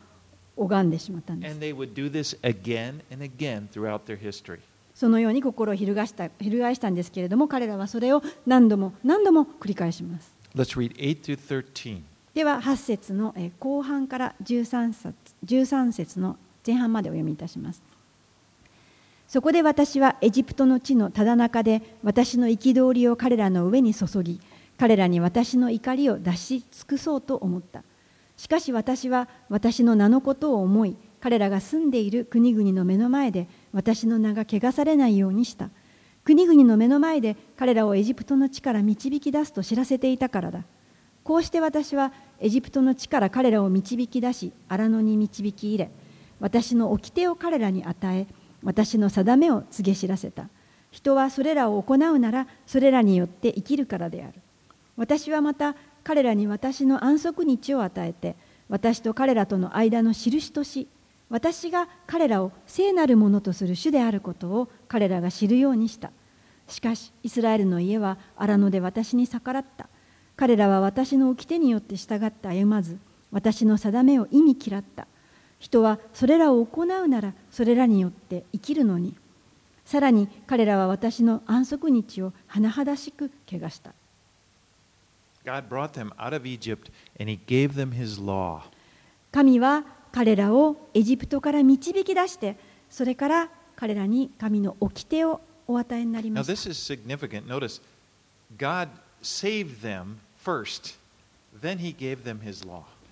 [0.57, 4.59] 拝んでしまったんです And they would do this again and again throughout their history.
[4.93, 12.01] そのように心を翻した翻したんですけれども彼らはそれを何度も何度も繰り返します Let's read 8 through 13.
[12.33, 15.13] では8節のえー後半から13節
[15.45, 17.81] ,13 節の前半までお読みいたします
[19.27, 24.39] そこで私はエジプトの地のただ中で私の憤りを彼らの上に注ぎ
[24.77, 27.83] 彼らに私の怒りを出し尽くそうと思った
[28.37, 35.69] しかし私は私の名のことを思い彼らが住んでいる国々の目の前で私の名が汚されないようにした。
[36.23, 40.63] 国々の目の前で彼らをエジプトの地から導き出すと知らせていたからだ。
[41.23, 45.91] こうして私はエジプトの地から彼らを導き出し荒野に導き入れ
[46.39, 48.27] 私の掟を彼らに与え
[48.61, 50.49] 私の定めを告げ知らせた。
[50.91, 54.41] 人はそれらを行うならそれらによって生きるからである。
[54.95, 58.37] 私はまた彼らに私の安息日を与えて
[58.69, 60.87] 私と彼らとの間の印とし
[61.29, 66.11] 私が彼らを聖なるものとする主であることを彼らが知るようにした。
[66.67, 69.89] しかしイスラエルの家は荒野で私に逆らった。
[70.35, 72.99] 彼らは私の掟によって従って歩まず
[73.31, 75.07] 私の定めを意味嫌った。
[75.57, 79.15] 人はそれらを行うならそれらによって生きるのに。
[79.85, 83.93] さらに彼らは私の安息日を甚だしく汚した。
[89.31, 92.57] 神は彼らをエジプトから導き出して、
[92.89, 96.53] それから彼らに神の掟をお与えになりました。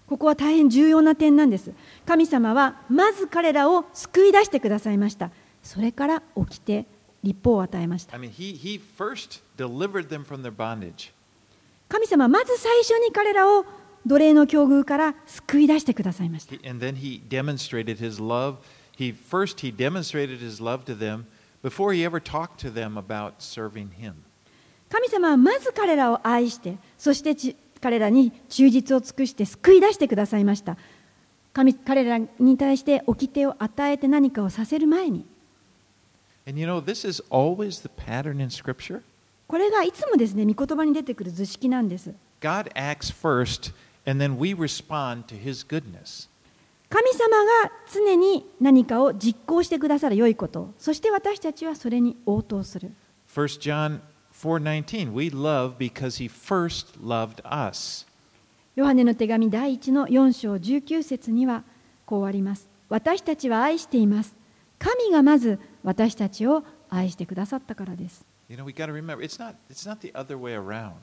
[0.08, 1.72] ここは大変重要な点なんです。
[2.06, 5.32] 神様はまず彼らを救い出してくださいました。
[5.62, 6.86] それから掟、
[7.24, 8.16] 立法を与えました。
[8.16, 8.56] I mean, he,
[11.94, 13.66] 神様はまず最初に彼らを
[14.08, 16.56] 奴隷の境遇から救い出してくださいました。
[16.56, 16.74] He,
[24.90, 30.78] 神様はまず彼らを愛して、そして彼らに忠実を尽くして救い出してくださいました。
[31.54, 35.28] 神彼らに対して掟を与えて何かをさせる前に。
[39.48, 42.14] これがいつもですね御言葉に出てくる図式なんです。
[42.42, 43.74] God acts first,
[44.06, 46.30] and then we respond to His goodness.
[46.90, 52.92] 神様が常に何かを実行してくださる良いことをそして私たちはそれに応答する。
[53.34, 54.00] 1 John
[54.34, 58.06] 4:19 We love because he first loved us.
[58.76, 61.64] ヨハネの手紙第1の4章19節には
[62.06, 62.68] こうあります。
[62.90, 64.44] 私たちは愛しています。
[64.84, 70.95] 神がまず私たちを愛してくださったからです You know, we got to remember it's not it's not the other way around.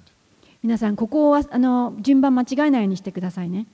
[0.64, 3.68] 皆さんここはあの順番間違えないようにしてくださいね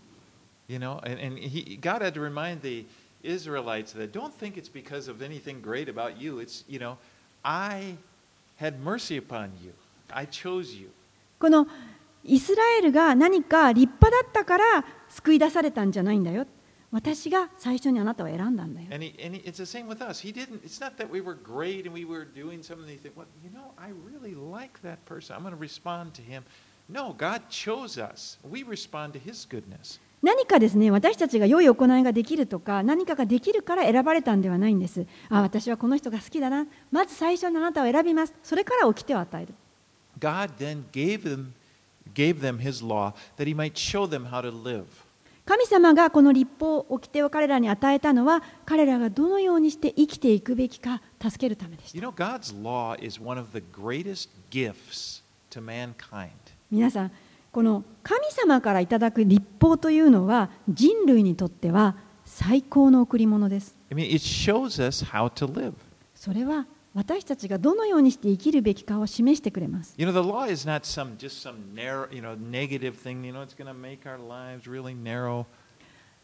[0.68, 2.86] You know, and, and he, God had to remind the
[3.24, 6.40] Israelites that don't think it's because of anything great about you.
[6.40, 6.98] It's, you know,
[7.44, 7.98] I
[8.58, 9.74] had mercy upon you.
[10.14, 10.90] I chose you.
[11.40, 11.68] この
[12.24, 16.46] イスラエルが何か立派だったから救い出されたんじゃないんだよ
[16.91, 18.87] 私が最初にあなたを選んだんだよ。
[30.23, 35.07] 何かですね、私たちが良い行いができるとか、何かができるから選ばれたんではないんです。
[35.29, 36.67] あ、私はこの人が好きだな。
[36.91, 38.35] まず最初にあなたを選びます。
[38.43, 39.55] それから起きてを与える。
[45.47, 52.01] 神様がこの立法掟を彼らに与えたのは彼らがどのようにして生きていくべきか助けるためでした.
[56.71, 57.13] 皆さん
[57.53, 63.77] この神様からいただく立法というのは人類にとっては最高の贈り物です.
[66.17, 69.95] それは私たちがどのようにして生きるべきかを示してくれます。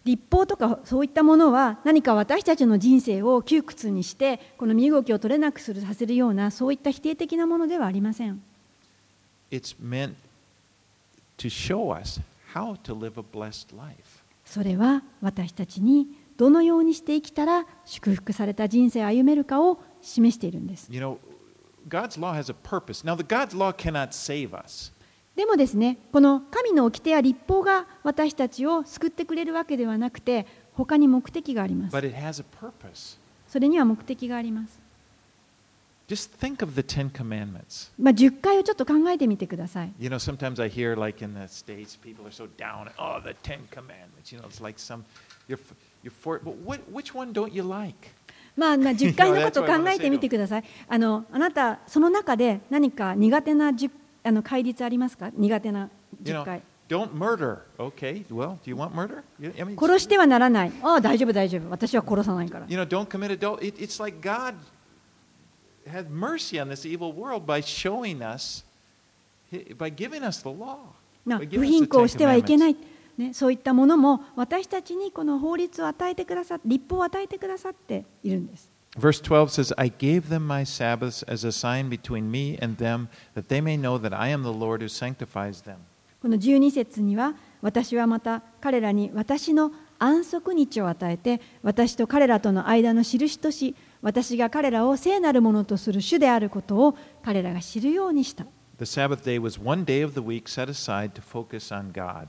[0.04, 8.42] 立法とかそういったものは何か私たちの人生を窮屈にして、この身動きを取れなくするさせるようなそういった否定的なものではありません。
[14.46, 20.90] それは私たちにどのようにして生きたら祝福された人生を歩めるかを示しているんです。
[25.34, 31.92] でもですね、この神の掟や立法が私たちを救ってくれるわけではなくて、他に目的があります。
[33.48, 34.80] それには目的があります。
[37.98, 39.92] まあ、10回をちょっと考えてみてください。
[48.56, 50.64] まあ、まあ、十回のことを考えてみてください。
[50.88, 53.90] あの、あなた、その中で、何か苦手な十、
[54.22, 55.88] あの、戒律ありますか、苦手な
[56.20, 56.62] 十回。
[59.80, 60.72] 殺してはならない。
[60.82, 61.70] ああ、大丈夫、大丈夫。
[61.70, 62.66] 私は殺さないから。
[71.38, 72.76] 不貧困してはいけない。
[73.22, 78.70] ね、そういったものも私たちにこの法律を与えてくださって立法を与えてくださっているんです。
[78.98, 83.48] Verse 12 says, I gave them my Sabbaths as a sign between me and them, that
[83.48, 85.76] they may know that I am the Lord who sanctifies them.
[86.20, 98.44] この12節には私はまた彼らに私の安息日を与えて私と彼らとの間の印とし私が彼らを聖なるものとする主であることを彼らが知るようにした。
[98.78, 102.26] The Sabbath day was one day of the week set aside to focus on God.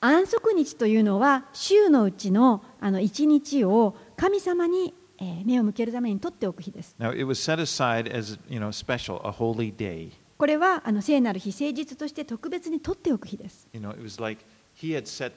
[0.00, 6.94] 安息日というのは週のうちのあの1日を神様にえー目を向けるために取っておく日です。
[6.98, 10.12] Now, it was set aside as, you know, special, a holy day.
[10.36, 13.66] これはあの聖なる日、誠実として特別に取っておく日です。
[13.72, 14.44] You know, it was like
[14.80, 15.32] he had set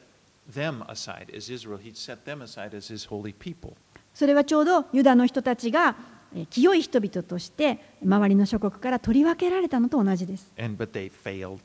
[0.53, 1.79] them aside as Israel.
[1.79, 3.73] He'd set them aside as his holy people.
[4.13, 5.95] それはちょうどユダの人たちが
[6.35, 10.51] えー清い人々として周りの諸国から取り分けられたのと同じです。
[10.59, 11.57] And but they failed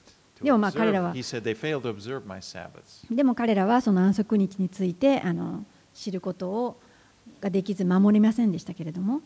[0.43, 1.15] でもまあ彼らは.
[3.11, 5.65] でも彼らはその安息日についてあの
[5.95, 6.81] 知ることを
[7.41, 9.21] ができず守りませんでしたけれども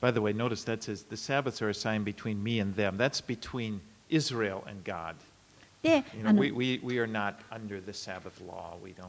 [0.00, 2.96] By the way, notice that says the Sabbaths are a sign between me and them.
[2.96, 5.14] That's between Israel and God.
[5.82, 8.76] で You あ know, の we, we, we are not under the Sabbath law.
[8.82, 9.06] We don't.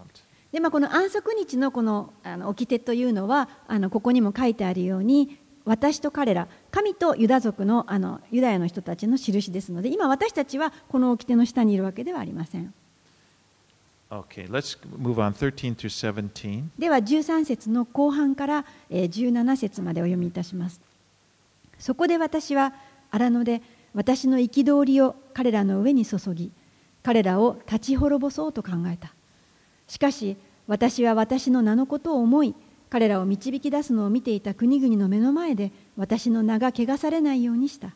[0.51, 12.73] でまあ、この安息日のこのあの掟というのはあのここにも書いてあるように私と彼ら神とユダ族のあのユダヤの人たちの印ですので今私たちはこの掟の下にいるわけではありません。
[14.09, 16.63] Okay, let's move on 13 through 17.
[16.77, 20.81] では13節の後半からえー17節までお読みいたします。
[21.79, 22.73] そこで私は
[23.09, 23.61] 荒野で
[23.93, 26.51] 私の憤りを彼らの上に注ぎ
[27.03, 29.13] 彼らを立ち滅ぼそうと考えた。
[29.87, 30.37] しかし
[30.67, 32.55] 私は私の名のことを思い
[32.91, 37.95] 彼らを導き出すのを見ていた国々の目の前で私の名が汚されないようにした。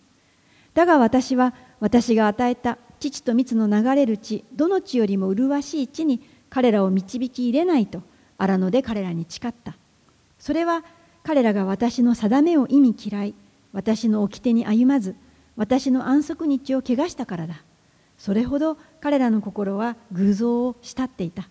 [0.73, 8.03] だが私は私が与えた父と蜜の流れる地どの地よりも麗しい地に彼らを導き入れないと
[8.37, 9.75] 荒野で彼らに誓った。
[10.39, 10.85] それは
[11.23, 13.33] 彼らが私の定めを意味嫌い
[13.73, 15.15] 私の掟に歩まず
[15.57, 17.63] 私の安息日を汚したからだ。
[18.17, 21.49] それほど彼らの心は偶像を慕っていた。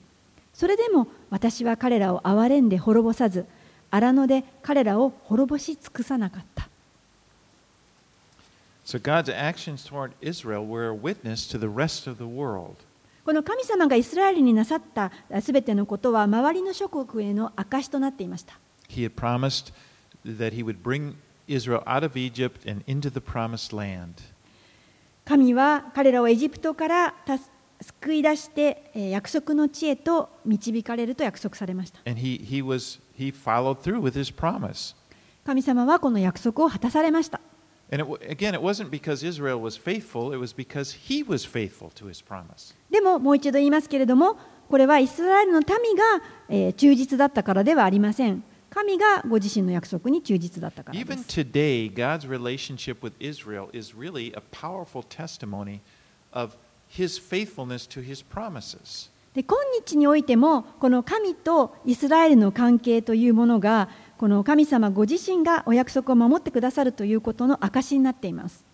[0.54, 3.46] それでも私は彼らを憐れんで滅ぼさず
[3.90, 6.68] 荒野で彼らを滅ぼし尽くさなかった
[8.86, 12.76] So God's actions toward Israel were a witness to the rest of the world.
[13.24, 18.58] この神様がイスラエルになさったすべてのことは周りの諸国への証となっていました
[18.90, 19.72] He had promised
[20.26, 21.14] that he would bring
[21.48, 24.22] Israel out of Egypt and into the promised land.
[25.24, 27.14] 神は彼らをエジプトから
[27.84, 32.00] 救い出して約束の地へと導かれると約束されました。
[35.44, 37.40] 神様はこの約束を果たされました。
[42.90, 44.38] でももう一度言いますけれども、
[44.70, 46.02] これはイスラエルの民が
[46.72, 48.42] 忠実だったからではありません。
[48.70, 51.26] 神がご自身の約束に忠実だったからです。
[56.96, 57.08] 今
[59.84, 68.64] 日においてもこの神とイスラエルの関係というものがこの神様ご自身がお約束を守ってくださるということの証になっています。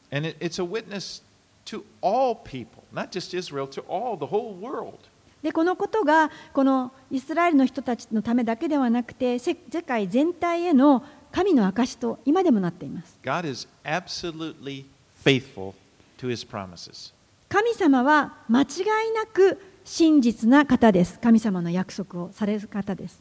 [5.54, 11.02] このことがこのイスラエルの人たちのためだけではなくて世界全体への
[11.32, 13.18] 神の証と今でもなっています。
[13.22, 14.84] God is absolutely
[15.24, 15.72] faithful
[16.18, 17.18] to his promises.
[17.50, 18.66] 神様は間違い
[19.12, 23.20] なく真実な方です神様の約束をされる方です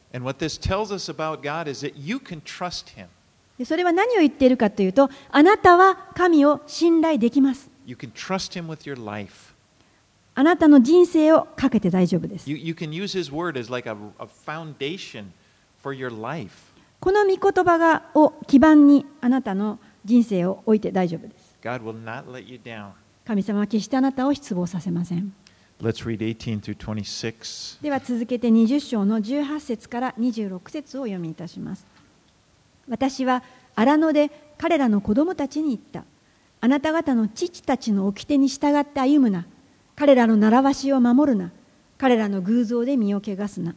[3.65, 9.55] それは何を言っているかというとあなたは神を信頼できます You can trust him with your life.
[10.35, 15.31] あなたの人生をかけて大丈夫です You, you can use his word as like a, a foundation
[15.81, 16.71] for your life.
[16.99, 21.57] この御言葉がを基盤にあなたの人生を置いて大丈夫です
[23.29, 25.31] 神様は決してあなたを失望させません。
[25.79, 27.83] Let's read 18 through 26.
[27.83, 31.85] では続けて20章の18節から26節をお読みいたします。
[32.87, 33.43] 私は
[33.75, 36.05] 荒野で彼らの子供たちに言った。
[36.59, 39.45] あなた方の父たちの掟に従って歩むな。
[39.95, 41.51] 彼らの習わしを守るな。
[41.99, 43.75] 彼らの偶像で身を汚すな。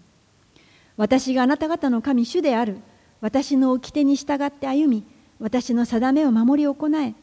[0.97, 2.79] 私があなた方の神主である。
[3.21, 5.05] 私の掟に従って歩み
[5.39, 7.15] 私の定めを守り行え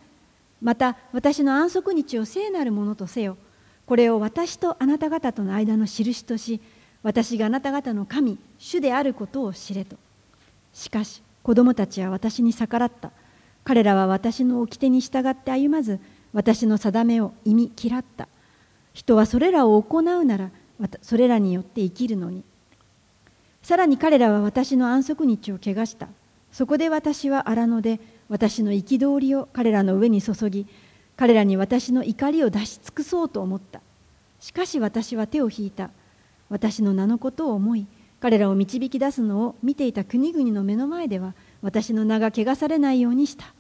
[0.62, 3.38] また私の安息日を聖なるものとせよ
[3.86, 6.62] これを私とあなた方との間の印とし
[7.02, 9.96] 私があなた方の神主であることを知れと。
[10.74, 13.12] しかし子供たちは私に逆らった。
[13.64, 16.00] 彼らは私の掟に従って歩まず
[16.34, 18.28] 私の定めを意味嫌った。
[18.94, 20.52] 人はそれらを行うなら
[21.02, 22.44] それらによって生きるのに。
[23.62, 26.10] さらに彼らは私の安息日を汚した。
[26.52, 28.00] そこで私は荒野で
[28.30, 30.68] 私の憤りを彼らの上に注ぎ
[31.18, 33.82] 彼らに私の怒りを出し尽くそうと思った。
[34.40, 35.90] しかし私は手を引いた。
[36.50, 37.86] 私の名のことを思い
[38.22, 43.54] 彼らを導き出すのを見ていた国々の目の前では私の名が汚されないようにした。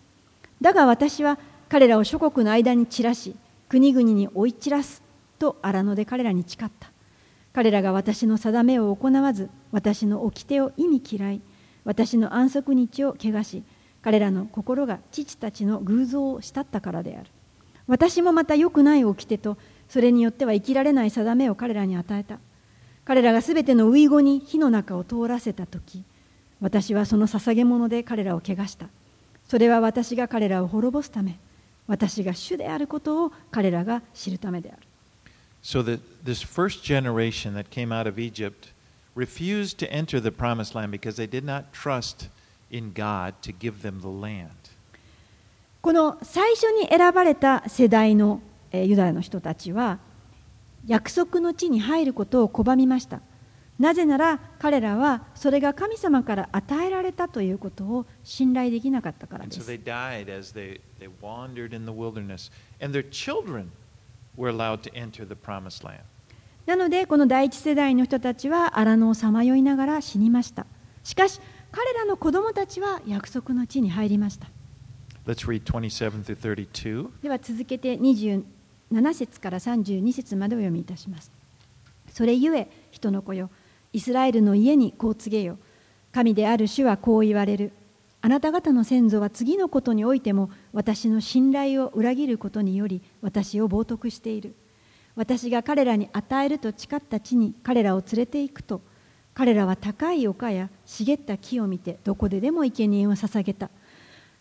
[0.61, 3.36] だが私は彼らを諸国の間に散らし
[3.67, 5.03] 国々に追い散らす
[5.38, 6.91] と荒野で彼らに誓った。
[7.51, 11.41] 彼らが私の定めを行わず私の掟を意味嫌い
[11.84, 13.63] 私の安息日を汚し
[14.02, 17.30] 彼らの心が父たちの偶像を慕ったからである。
[17.88, 22.39] 私もまた良くない掟とそれによっては生きられない定めを彼らに与えた。
[23.06, 26.04] 彼らがすべての遺語に火の中を通らせた時
[26.62, 28.88] 私はその捧げ物で彼らを汚した。
[29.47, 31.39] それは私が彼らを滅ぼすため
[31.88, 34.82] 私が主であることを彼らが知るためである。
[35.64, 38.72] So that this first generation that came out of Egypt
[39.16, 42.30] refused to enter the promised land because they did not trust
[45.82, 48.41] この最初に選ばれた世代の
[48.74, 49.99] ユダヤの人たちは
[50.86, 53.22] 約束の地に入ることを拒みました
[53.80, 59.59] なぜなら彼らはそれが神様から与えられたということを信頼できなかったからです。
[66.65, 70.65] なので、この第一世代の人たちは荒野をさまよいながら死にました。
[71.03, 71.39] しかし、
[71.72, 74.47] 彼らの子供たちは約束の地に入りました。
[75.28, 77.09] Let's read 27 through 32.
[77.22, 78.43] では続けて27
[79.13, 81.32] 節から32節までお読みいたします。
[82.11, 83.49] それゆえ人の子よ
[83.93, 85.57] イスラエルの家にこう告げよ
[86.11, 87.72] 神である主はこう言われる
[88.22, 94.55] あなた方の先祖は次のことにおいても私の信頼を裏切ることにより私を冒涜している
[95.15, 98.82] 私が彼らに与えると誓った地に彼らを連れて行くと
[99.34, 103.70] 彼らは高い丘や茂った木を見てどこででも生贄を捧げた。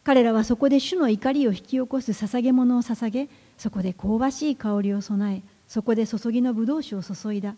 [0.05, 3.29] 彼らはそこで主の怒りを引き起こす捧げ物を捧げ
[3.59, 7.55] そこで香ばしい香りを備えそこで注ぎの葡萄酒を注いだ。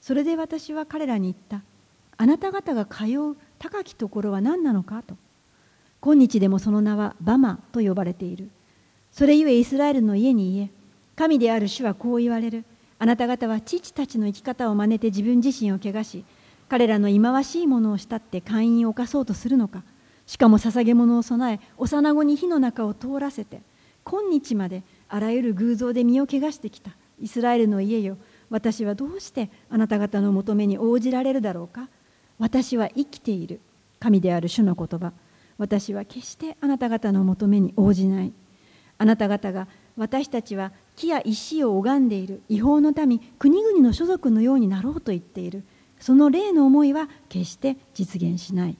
[0.00, 1.62] それで私は彼らに言った。
[2.16, 5.16] あなた方が通う高きところは何なのかと。
[6.00, 8.50] 今日でもその名はバマと呼ばれている。
[9.12, 10.70] それゆえイスラエルの家に言え。
[11.16, 12.64] 神である主はこう言われる。
[12.98, 16.24] あなた方は父たちの生き方を真似て自分自身を汚し
[16.70, 19.82] 彼らの忌まわしいものを慕って会員を犯そうとするのか。
[20.24, 23.62] しかも捧げ物を備え幼子に火の中を通らせて
[24.04, 28.16] 今日まであらゆる偶像で身を汚してきたイスラエルの家よ
[28.48, 31.88] 私はどうしてあなた方の求めに応じられるだろうか。
[32.38, 33.60] 私は生きている
[33.98, 35.12] 神である主の言葉。
[35.58, 38.32] 私は決してあなた方の求めに応じない。
[38.96, 39.66] あなた方が
[39.96, 45.64] 私たちは木や石を拝んでいる違法の民国々の所属のようになろうと言っている。
[46.00, 48.76] その例の思いは決して実現しない。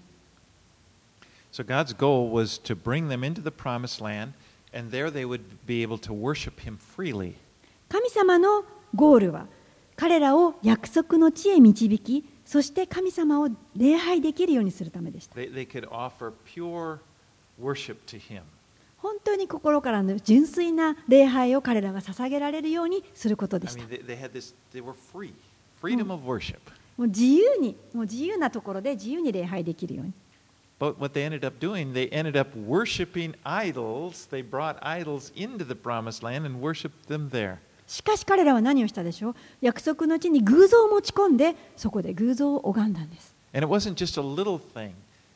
[1.52, 4.32] So God's goal was to bring them into the promised land
[4.72, 7.34] and there they would be able to worship him freely.
[7.88, 8.64] 神様の
[8.94, 9.46] ゴールは
[9.96, 15.36] 彼らを約束の地へ導き、そして神様を礼拝できるようにするためでした。
[18.96, 23.84] 本当に心からの純粋な礼拝を彼らが捧げられるようにすることでした。
[27.00, 30.12] もう自由に、もう自由なところで自由に礼拝できるように。
[30.78, 34.28] But what they ended up doing, they ended up worshiping idols.
[34.28, 37.56] They brought idols into the promised land and worshiped them there.
[37.86, 43.34] しかし彼らは何をしたでしょう約束の地に偶像を持ち込んでそこで偶像を拝んだんです。
[43.54, 44.92] And it wasn't just a little thing.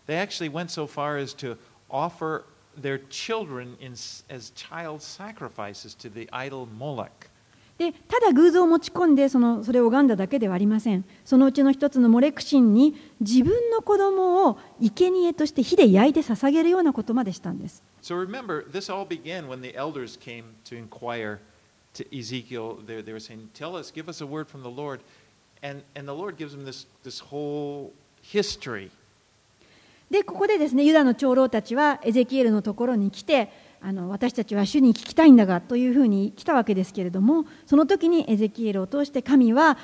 [0.07, 1.57] They actually went so far as to
[1.89, 2.45] offer
[2.79, 3.93] their children in,
[4.29, 7.31] as child sacrifices to the idol Moloch.
[7.79, 11.05] でただ偶像を持ち込んでそのそれを拝んだだけではありません。
[11.25, 17.83] そのうちの一つのモレクシンに自分の子供を生贄として火で焼いて捧げるようなことまでしたんです。
[18.01, 21.41] So remember, this all began when the elders came to inquire
[21.95, 25.01] to Ezekiel, they, they were saying, Tell us, give us a word from the Lord.
[25.63, 28.91] And, and the Lord gives them this, this whole history.
[30.11, 33.51] でここでですねユダの長老たちはエゼキエルのところに来て
[33.87, 39.77] あの私たちは主に聞きたいんだがというふうに来たわけですけれどもその時にエゼキエルを通して神は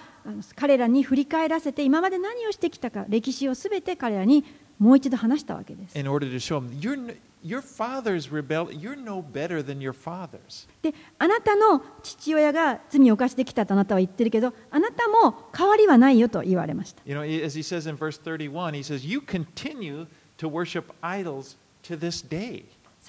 [0.56, 4.46] 彼らに振り返らせて今まで何をしてきたか歴史をすべて彼らに
[4.78, 5.98] もう一度話したわけです。
[7.42, 10.66] your father's you're no better than your fathers.
[10.82, 17.02] であなたの父親が罪を犯してきたとあなたは言ってるけどあなたも変わりはないよと言われました。
[17.04, 20.06] You know, as he says in verse 31, he says, You continue
[20.38, 22.64] to worship idols to this day.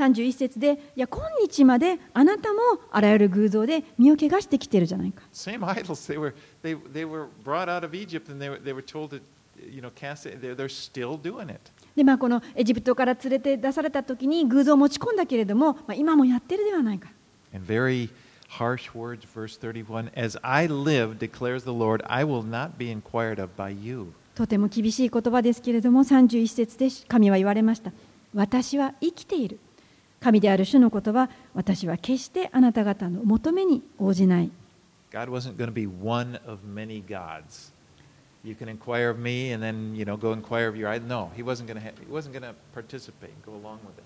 [0.06, 2.60] 31節でいや今日まであなたも
[2.92, 5.24] あらゆる偶像で身を汚してきてるじゃないか。
[5.34, 6.12] Same idols.
[6.12, 6.34] They were,
[6.64, 9.22] they, they were brought out of Egypt and they were, they were told to,
[9.70, 10.42] you know, cast it.
[10.42, 11.60] They're, they're still doing it.
[11.96, 17.10] でまあ、このエジプトから連れて出された時に偶像を持ち込んだけれども、まあ、今もやってるではないか。
[17.54, 18.10] And very
[18.58, 23.42] harsh words, verse 31 As I live, declares the Lord, I will not be inquired
[23.42, 24.14] of by you.
[24.36, 27.92] とても厳しい言葉ですけれども31節で神は言われました
[28.34, 29.60] 私は生きている
[30.22, 34.52] 神である主の言葉私は決してあなた方の求めに応じない
[35.12, 37.74] God wasn't going to be one of many gods.
[38.46, 41.06] You can inquire of me and then, you know, go inquire of your idol.
[41.08, 43.98] No, he wasn't going to, ha- he wasn't going to participate and go along with
[43.98, 44.04] it.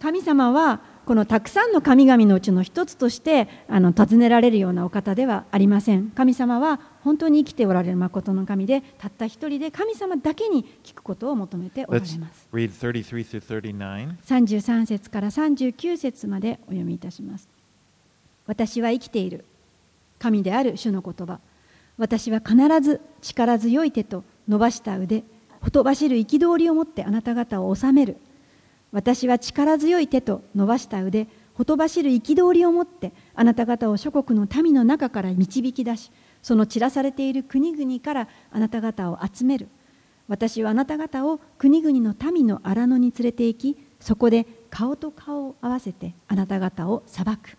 [0.00, 12.48] 神様はこのたくさんの神々のうちの一つとしてあの尋ねられるようなお方ではありません神様は本当に生きておられる誠の神でたった一人で神様だけに聞くことを求めておられます。
[12.52, 14.16] Read 33 through 39.
[14.26, 17.48] 33節から39節までお読みいたします。
[18.48, 19.44] 私は生きている
[20.18, 21.38] 神である主の言葉。
[21.96, 25.22] 私は必ず力強い手と伸ばした腕
[25.60, 28.16] ほとばしる憤りを持ってあなた方を治める。
[28.90, 36.10] 私は力強い手と伸ばした腕ほとばしる憤りを持ってあなた方を諸国の民の中から導き出し
[36.46, 39.66] その散らされている国々からあなた方を集める。
[40.28, 47.56] 私はあなた方を国々の民の荒野に連れて行きそこで顔と顔を合わせてあなた方を裁く。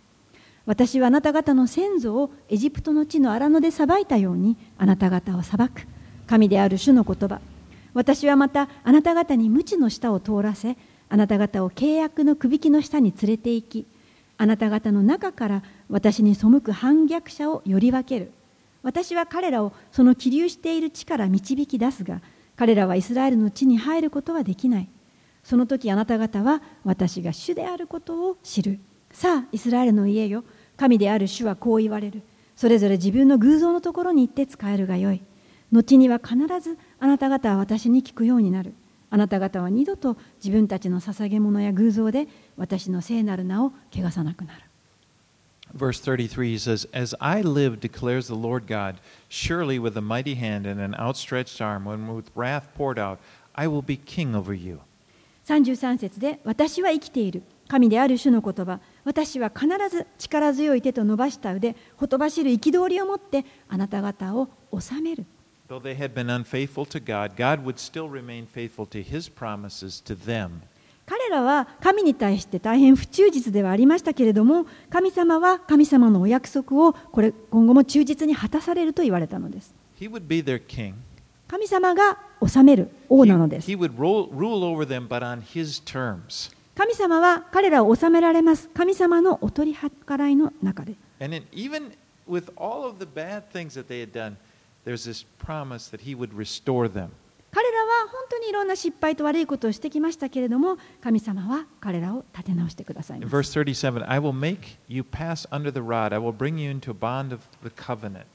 [0.65, 5.85] 私はあなた方の先祖をエジプトの地の荒野で裁いたようにあなた方を裁く。
[6.25, 7.41] 神である主の言葉。
[7.93, 10.77] 私はまたあなた方に無知の下を通らせ
[11.09, 13.85] あなた方を契約のくびきの下に連れて行き
[14.37, 18.31] あなた方の中から私に背く反逆者をより分ける。
[18.87, 22.21] 私は彼らをその起立している地から導き出すが
[22.55, 24.89] 彼らはイスラエルの地に入ることはできない。
[25.43, 28.79] その時あなた方は私が主であることを知る。
[29.11, 30.45] さあイスラエルの家よ。
[30.77, 32.21] 神である主はこう言われる。
[32.55, 35.21] それぞれ自分の偶像のところに行って使えるがよい。
[35.73, 38.73] 後には必ずあなた方は私に聞くようになる。
[39.09, 44.61] あなた方は二度と自分たちの捧げ物や偶像で私の聖なる名を汚さなくなる。
[45.72, 50.66] Verse 33, he says, As I live, declares the Lord God, surely with a mighty hand
[50.66, 53.18] and an outstretched arm, and with wrath poured out,
[53.54, 54.80] I will be king over you.
[55.46, 65.24] 33節で私は生きている神である主の言葉私は必ず力強い手と伸ばした腕ほとばしる憤りを持ってあなた方を治める
[65.68, 70.02] Though they had been unfaithful to God, God would still remain faithful to his promises
[70.04, 70.62] to them.
[71.07, 79.73] 彼らは神に対して大変不忠実ではありましたけれども神様は神様のお約束をこれ今後も忠実に果たされると言われたのです.
[81.47, 86.53] 神様が治める王なのです he would rule, rule over them, but on his terms.
[86.75, 90.95] 神様は彼らを治められます神様のお取り計らいの中で
[92.27, 94.35] with all of the bad things that they had done,
[94.85, 97.11] there's this promise that he would restore them.
[97.51, 106.69] 彼らは本当にいろんな失敗と悪いことをしてきましたけれども神様は彼らを立て直してください verse 37, I will make you pass under the rod, I will bring you
[106.69, 108.25] into a bond of the covenant.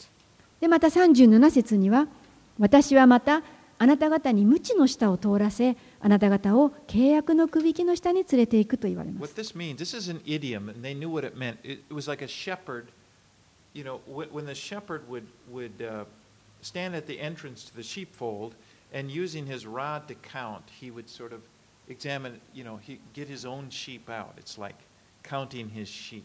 [0.61, 2.07] でまた37節には
[2.59, 3.43] 私はまた
[3.79, 11.59] あなた方に無知の下を通らせあなた方を契約のくびきの下に連れていくと言われます What this means, this is an idiom, and they knew what it meant.
[11.65, 12.87] It, was like a shepherd,
[13.75, 16.05] you know, when, when the shepherd would, would uh,
[16.61, 18.55] stand at the entrance to the sheepfold
[18.93, 21.41] and using his rod to count, he would sort of
[21.89, 24.35] examine, you know, he get his own sheep out.
[24.37, 24.77] It's like
[25.23, 26.25] counting his sheep.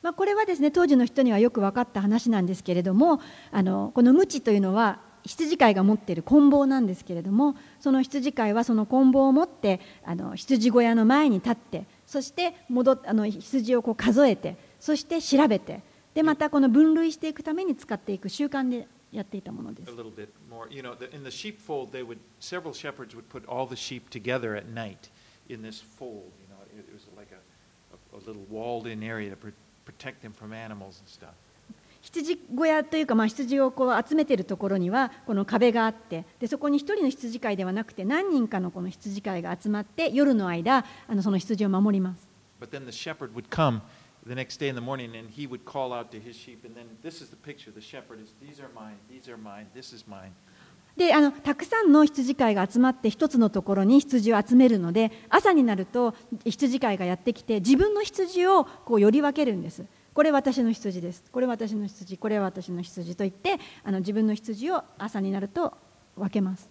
[0.00, 15.82] まあ、これはですね当時の人にはよく分かった話なんですけれどもあのこの無知というのは羊飼いが持っている棍棒なんですけれどもその羊飼いはその棍棒を持ってあの羊小屋の前に立ってそして戻っあの羊をこう数えてそして調べて
[16.14, 19.94] でまたこの分類していくために使っていく習慣でやっていたものです A。
[19.94, 23.66] little bit more, you know, the, in the sheepfold, they would, several shepherds would put all
[23.66, 25.08] the sheep together at night
[25.48, 26.30] in this fold.
[26.40, 29.48] You know, it, it was like a, a, a little walled-in area to pr-
[29.84, 31.34] protect them from animals and stuff.
[32.00, 42.28] 羊小屋というか、まあ、羊をこう集めているところにはこの壁があってでそこに一人の羊飼いではなくて何人かのこの羊飼いが集まって夜の間あのその羊を守ります
[42.60, 43.80] But then the shepherd would come,
[44.28, 46.76] the next day in the morning, and he would call out to his sheep, and
[46.76, 47.70] then this is the picture.
[47.70, 50.32] The shepherd is, these are mine, these are mine, this is mine.
[50.96, 56.12] であのたくさんの羊飼いが集まって一つのところに羊を集めるので朝になると
[56.44, 65.72] 羊飼いがやってきて自分の羊をこうより分けるんですこれ私の羊ですこれ私の羊これは私の羊と言ってあの自分の羊を朝になると
[66.16, 66.68] 分けます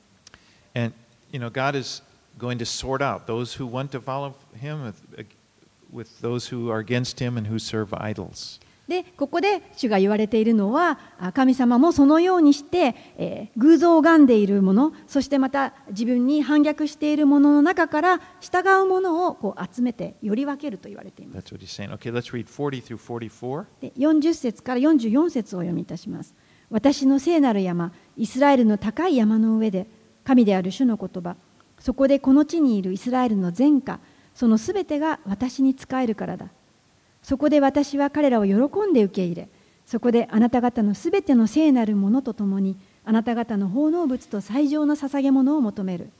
[0.75, 0.93] And,
[1.31, 2.03] you know, God is
[2.37, 4.93] going to sort out those who want to follow him
[5.91, 8.59] with, with those who are against him and who serve idols.
[8.87, 21.53] でここで主が言われているのはあ神様もそのようにして、えー偶像を拝んでいるものそしてまた自分に反逆しているものの中から従うものをこう集めてより分けると言われています.
[21.53, 23.65] Okay, let's read 40 through 44.
[23.81, 26.33] で40節から44節をお読みいたします
[26.69, 29.87] 私の聖なる山イスラエルの高い山の上で
[30.23, 31.35] 神である主の言葉
[31.79, 33.99] そこでこの地にいるイスラエルの全家
[34.37, 36.49] そのすべてが私に仕えるからだ。
[37.23, 38.53] そこで私は彼らを喜
[38.87, 39.49] んで受け入れ
[39.87, 46.11] そこであなた方のすべての聖なるものとともにあなた方の奉納物と最上の捧げ物を求める。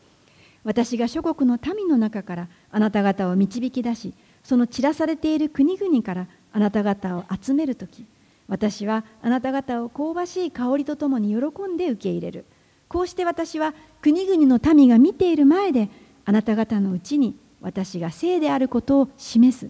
[0.63, 8.03] 私が諸国の民の中からあなた方を導き出しその散らされている国々からあなた方を集めるとき
[8.47, 12.45] 私はあなた方を香ばしい香りとともに喜んで受け入れる。
[12.87, 15.89] こうして私は国々の民が見ている前で
[16.25, 19.69] あなた方のうちに私が聖であることを示す。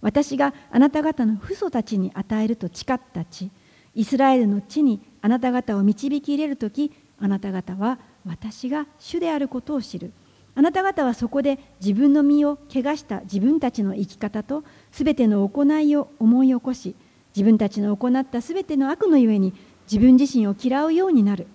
[0.00, 3.50] 私があなた方の父祖たちに与えると誓った地。
[3.94, 10.12] イスラエルの地にあなた方を導き入れるときあなた方は私が主であることを知る。
[10.54, 16.94] あなた方はそこで自分の身を汚した自分たちの生き方とすべての行いを思い起こし
[17.34, 19.52] 自分たちの行ったすべての悪のゆえに
[19.90, 21.46] 自分自身を嫌うようになる。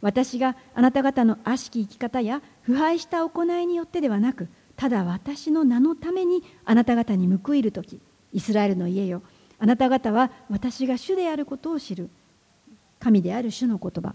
[0.00, 4.48] 私があなた方の悪しき生き方や腐敗した行いによってではなく
[4.80, 8.00] ただ私の名のためにあなた方に報いるとき
[8.32, 9.20] イスラエルの家よ
[9.58, 12.08] あなた方は私が主であることを知る
[12.98, 14.14] 神である主の言葉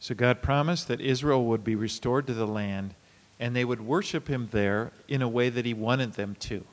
[0.00, 2.96] So God promised that Israel would be restored to the land
[3.38, 6.64] and they would worship him there in a way that he wanted them to.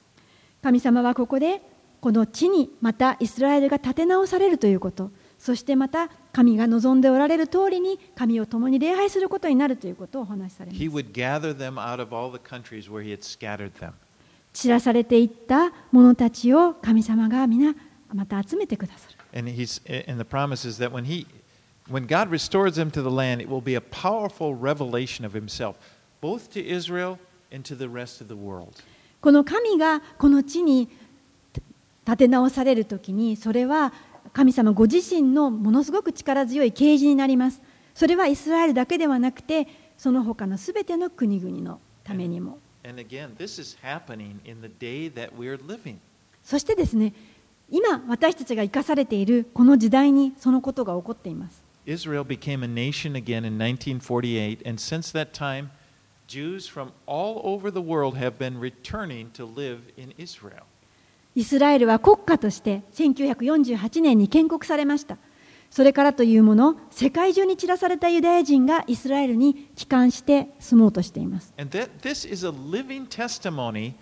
[0.63, 1.61] 神様はここで
[2.01, 5.11] この地にまたイスラエルが立て直されるということ
[5.43, 10.81] そしてまた神が望んでおられる通りに神を共に礼拝することになるということをお話しされます.
[14.53, 17.75] 散らされていった者たちを神様が皆
[18.13, 21.27] また集めてくださる And he's and the promise is that when he
[21.89, 25.75] when God restores them to the land, it will be a powerful revelation of himself,
[26.21, 27.19] both to Israel
[27.51, 28.81] and to the rest of the world.
[29.19, 30.87] この神がこの地に
[32.05, 33.91] 立て直される時にそれは
[34.33, 37.61] 神様ご自身のものすごく力強い啓示になります
[37.93, 39.67] それはイスラエルだけではなくて
[39.97, 42.57] その他のすべての国々のためにも.
[46.43, 47.13] そしてですね
[47.69, 55.69] 今私たちが生かされているこの時代にそのことが起こっています Israel became a nation again in 1948, and since that time,
[56.27, 60.63] Jews from all over the world have been returning to live in Israel.
[61.35, 65.17] イスラエルは国家として1948年に建国されました
[65.71, 73.93] それからというもの世界中に散らされたユダヤ人がイスラエルに帰還して住もうとしています And that this is a living testimony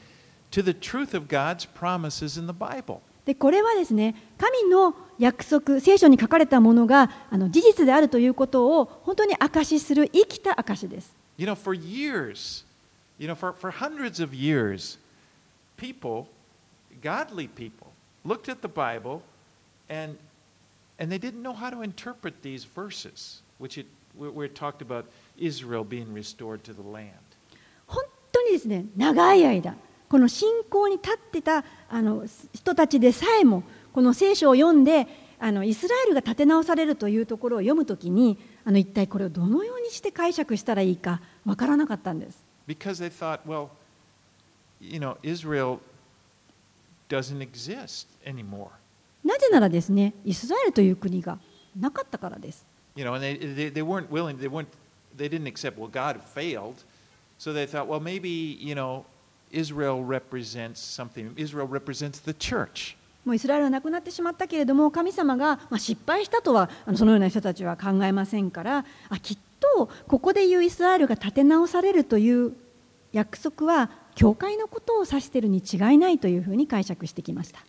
[0.51, 2.99] to the truth of God's promises in the Bible.
[3.25, 12.65] でこれはですね神の約束聖書に書かれたものがあの事実であるということを本当に証しする生きた証です You know, for years,
[13.17, 14.99] you know, for, for hundreds of years,
[15.77, 16.25] people,
[17.01, 17.91] godly people,
[18.23, 19.21] looked at the Bible
[19.89, 20.17] and,
[20.99, 25.05] and they didn't know how to interpret these verses, which it, where, it talked about
[25.37, 27.17] Israel being restored to the land.
[27.87, 29.75] 本当にですね長い間
[30.07, 35.07] この信仰に立ってたあの人たちでさえもこの聖書を読んで
[35.39, 43.69] あのイスラエルが立て直されるというところを読むときにあの一体これをどのようにして解釈したらいいかわからなかったんです Because they thought, well,
[44.79, 45.79] you know, Israel
[49.23, 51.37] なぜならですね、イスラエルという国が
[51.79, 52.65] なかったからです。
[63.25, 72.53] もうイスラエルはなくなってしまったけれども、神様が失敗したとは、そのような人たちは考えませんから、あきっとここでいうイスラエルが立て直されるという
[73.13, 77.59] 約束は教会のことを指しているに違いないというふうに解釈してきました。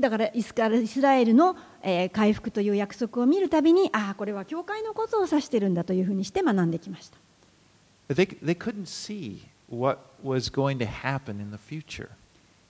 [0.00, 0.54] だからイス,
[1.00, 7.18] ラエルの、えー、回復という約束を見るたびに、ああ、これは教会のことを指しているんだというふうにして学んできました。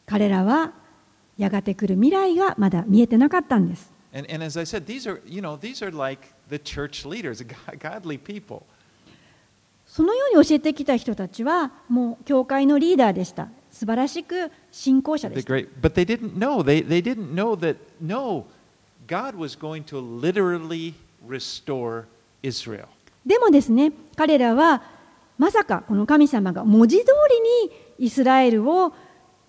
[0.07, 0.72] 彼らは
[1.37, 3.93] やがて来る未来がまだ見えてなかったんです。
[4.14, 7.42] And, as I said, these are, you know, these are like the church leaders,
[7.80, 8.62] godly people.
[9.86, 13.48] そのように教えてきた人たちはもう教会のリーダーでした。
[13.70, 15.52] 素晴らしく信仰者でした。
[23.26, 24.82] でもですね、彼らは
[25.38, 27.06] まさかこの神様が文字通
[27.68, 27.70] り
[28.06, 28.94] にイスラエルを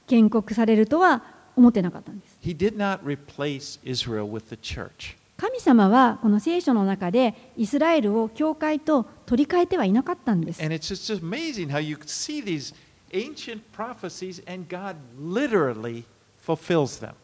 [0.07, 1.23] 建国されるとは
[1.55, 2.24] 思ってなかったんです。
[2.45, 5.17] He did not replace Israel with the church.
[5.37, 10.61] 神様はこの聖書の中でイスラエルを教会と取り替えてはいなかったんです。
[10.63, 12.75] And it's just amazing how you see these
[13.11, 16.03] ancient prophecies and God literally
[16.45, 17.15] fulfills them.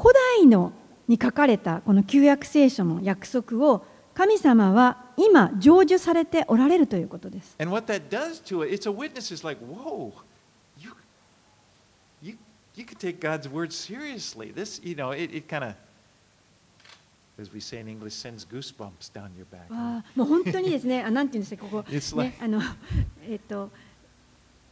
[0.00, 0.72] 古代の
[1.06, 3.84] に書かれたこの旧約聖書の約束を
[4.14, 7.54] 神様は今成就されておられるということです。
[7.58, 9.30] And what that does to it, it's a witness.
[9.30, 10.14] It's like, whoa,
[12.74, 14.50] you, can take God's word seriously.
[14.50, 15.74] This, you know, it, it kind of,
[17.38, 19.68] as we say in English, sends goosebumps down your back.
[20.14, 21.84] もう本当にですね、あなんていうんですか、ここ、
[22.40, 22.60] あの、
[23.28, 23.70] えっ、と、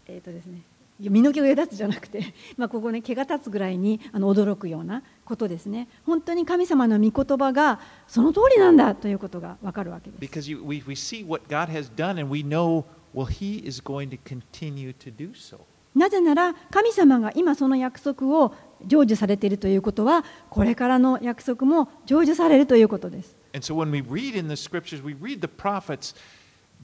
[0.07, 0.63] えっ、とですね、
[1.09, 5.89] 身の毛が立つじゃなくて、まあ、ここね、毛が立つぐらいにあの驚くようなことですね。
[6.05, 10.21] 本当に神様の御言葉がその通りなんだということがわかるわけです。
[10.21, 12.85] Because you, we, we see what God has done and we know,
[13.15, 15.61] well, He is going to continue to do so.
[15.95, 23.37] なぜなら神様が今その約束を成就されているということはこれからの約束も成就されるということです。
[23.53, 26.15] And so when we read in the scriptures, we read the prophets,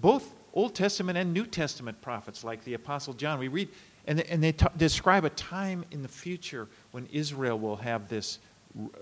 [0.00, 3.38] both Old Testament and New Testament prophets, like the Apostle John.
[3.38, 3.68] We read,
[4.07, 8.09] and they, and they t- describe a time in the future when Israel will have
[8.09, 8.40] this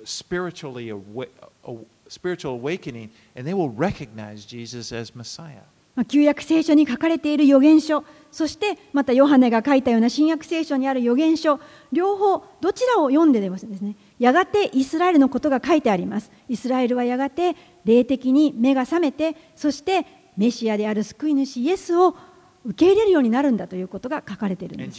[0.04, 1.28] spiritually awa-
[1.64, 1.76] a,
[2.08, 5.64] spiritual awakening, and they will recognize Jesus as Messiah.
[5.94, 11.60] まあ旧約聖書に書かれている預言書そしてまたヨハネが書いたような新約聖書にある預言書
[11.92, 20.04] 両方どちらを読んででもですねやがてイスラエルのことが書いてありますイスラエルはやがて霊的に目が覚めてそして
[20.36, 22.16] メシアである救い主イエスを
[22.64, 24.98] 受け入れるようになるんだということが書かれているんです.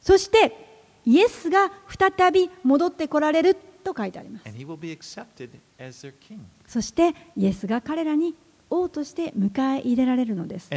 [0.00, 0.56] そして
[1.04, 3.54] イエスが再び戻ってこられる
[3.84, 4.56] と書いてあります.
[6.66, 8.34] そしてイエスが彼らに
[8.72, 10.68] 王として迎え入れられるのです。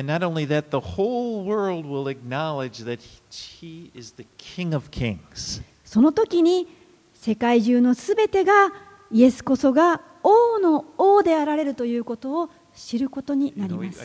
[5.86, 6.68] その時に
[7.14, 8.74] 世界中のすべてが
[9.12, 14.00] イエスこそが王の王であられるということを知ることになります。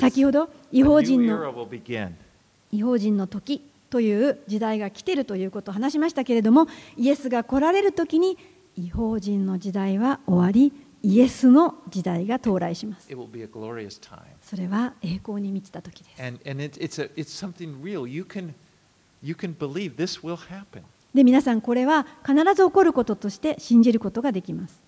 [0.00, 1.66] 先ほど、違法人の
[2.70, 3.71] 違法人の時。
[3.92, 6.66] という時代が来ているということを話しましたけれども
[6.96, 8.38] イエスが来られる時に
[8.74, 10.72] 違法人の時代は終わり
[11.02, 13.08] イエスの時代が到来します。
[14.40, 16.22] それは栄光に満ちた時です。
[21.14, 24.80] で皆さんこれは必ず起こることとして信じることができます。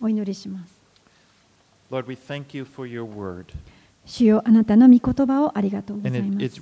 [0.00, 0.72] お祈りします。
[1.90, 3.44] Lord, we thank you for your word.
[4.06, 6.60] 主よあなたの御言葉をありがとうございます。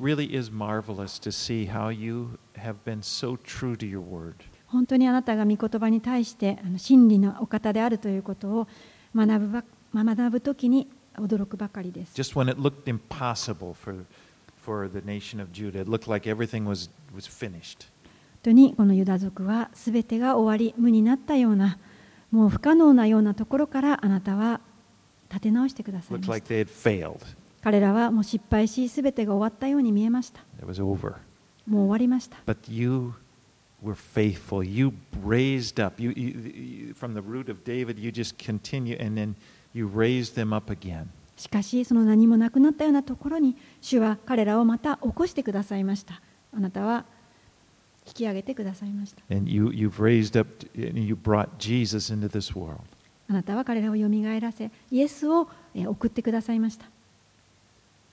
[4.66, 8.68] 本当にあなたが御言葉に対して真理のお方であるということを
[9.14, 12.14] 学ぶときに驚くばかりです。
[18.34, 21.78] 本当にこのユダ族はすべてが終わり無になったような
[22.30, 24.60] もう不可能なようなところからあなたは
[25.32, 27.18] 立て直してください Looked like た they had failed.
[27.62, 31.14] 彼らはもう失敗しすべてが終わったように見えました It was over.
[31.66, 33.14] もう終わりました But you
[33.82, 34.64] were faithful.
[34.64, 34.92] You
[35.24, 36.00] raised up.
[36.00, 39.34] You, you, from the root of David, you just continue, and then
[39.72, 41.06] you raised them up again.
[41.36, 46.20] しかしその何もなくなったようなところに主は彼らをまた起こしてくださいました
[46.54, 47.04] あなたは
[48.06, 52.80] 引き上げてくださいました And you, you've raised up, and you brought Jesus into this world.
[53.32, 56.84] あなたは彼らをよみがえらせイエスをえー送ってくださいました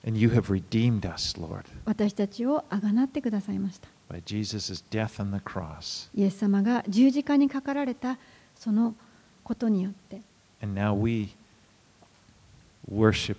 [0.07, 6.09] And you have redeemed us, Lord, 私たちをあがなってくださいました by Jesus' death on the cross.
[6.15, 8.17] イエス様が十字架にかかられた
[8.55, 8.95] その
[9.43, 10.21] ことによって
[10.63, 11.31] And now we
[12.89, 13.35] worship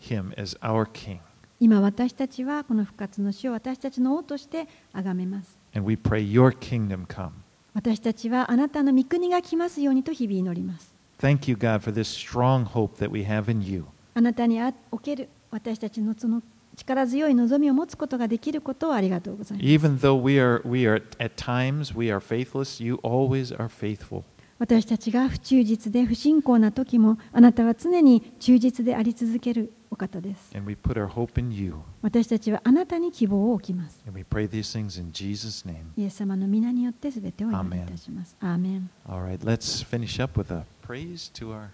[0.00, 1.18] him as our King.
[1.58, 7.30] 今私たちはこの復活の主を私たちの王として崇めます And we pray your kingdom come.
[7.74, 13.86] 私たちはあなたの御国が来ますようにと日々祈ります Thank you, God, for this strong hope that we have in you.
[14.14, 16.42] あなたにあおける私たちのその
[16.76, 19.66] 力強い望みを持つことができることをありがとうございます。
[19.66, 24.24] Even though we are, we are at times we are faithless, you always are faithful.
[24.58, 30.56] 私たちが不忠実で不信仰な時もあなたは常に忠実であり続けるお方です。
[30.56, 31.74] And we put our hope in you.
[32.02, 34.02] 私たちはあなたに希望を置きます。
[34.06, 35.84] And we pray these things in Jesus' name.
[35.96, 38.36] イエス様の皆によってすべてをお祈りいたします。
[38.40, 41.72] アーメン All right, let's finish up with a praise to our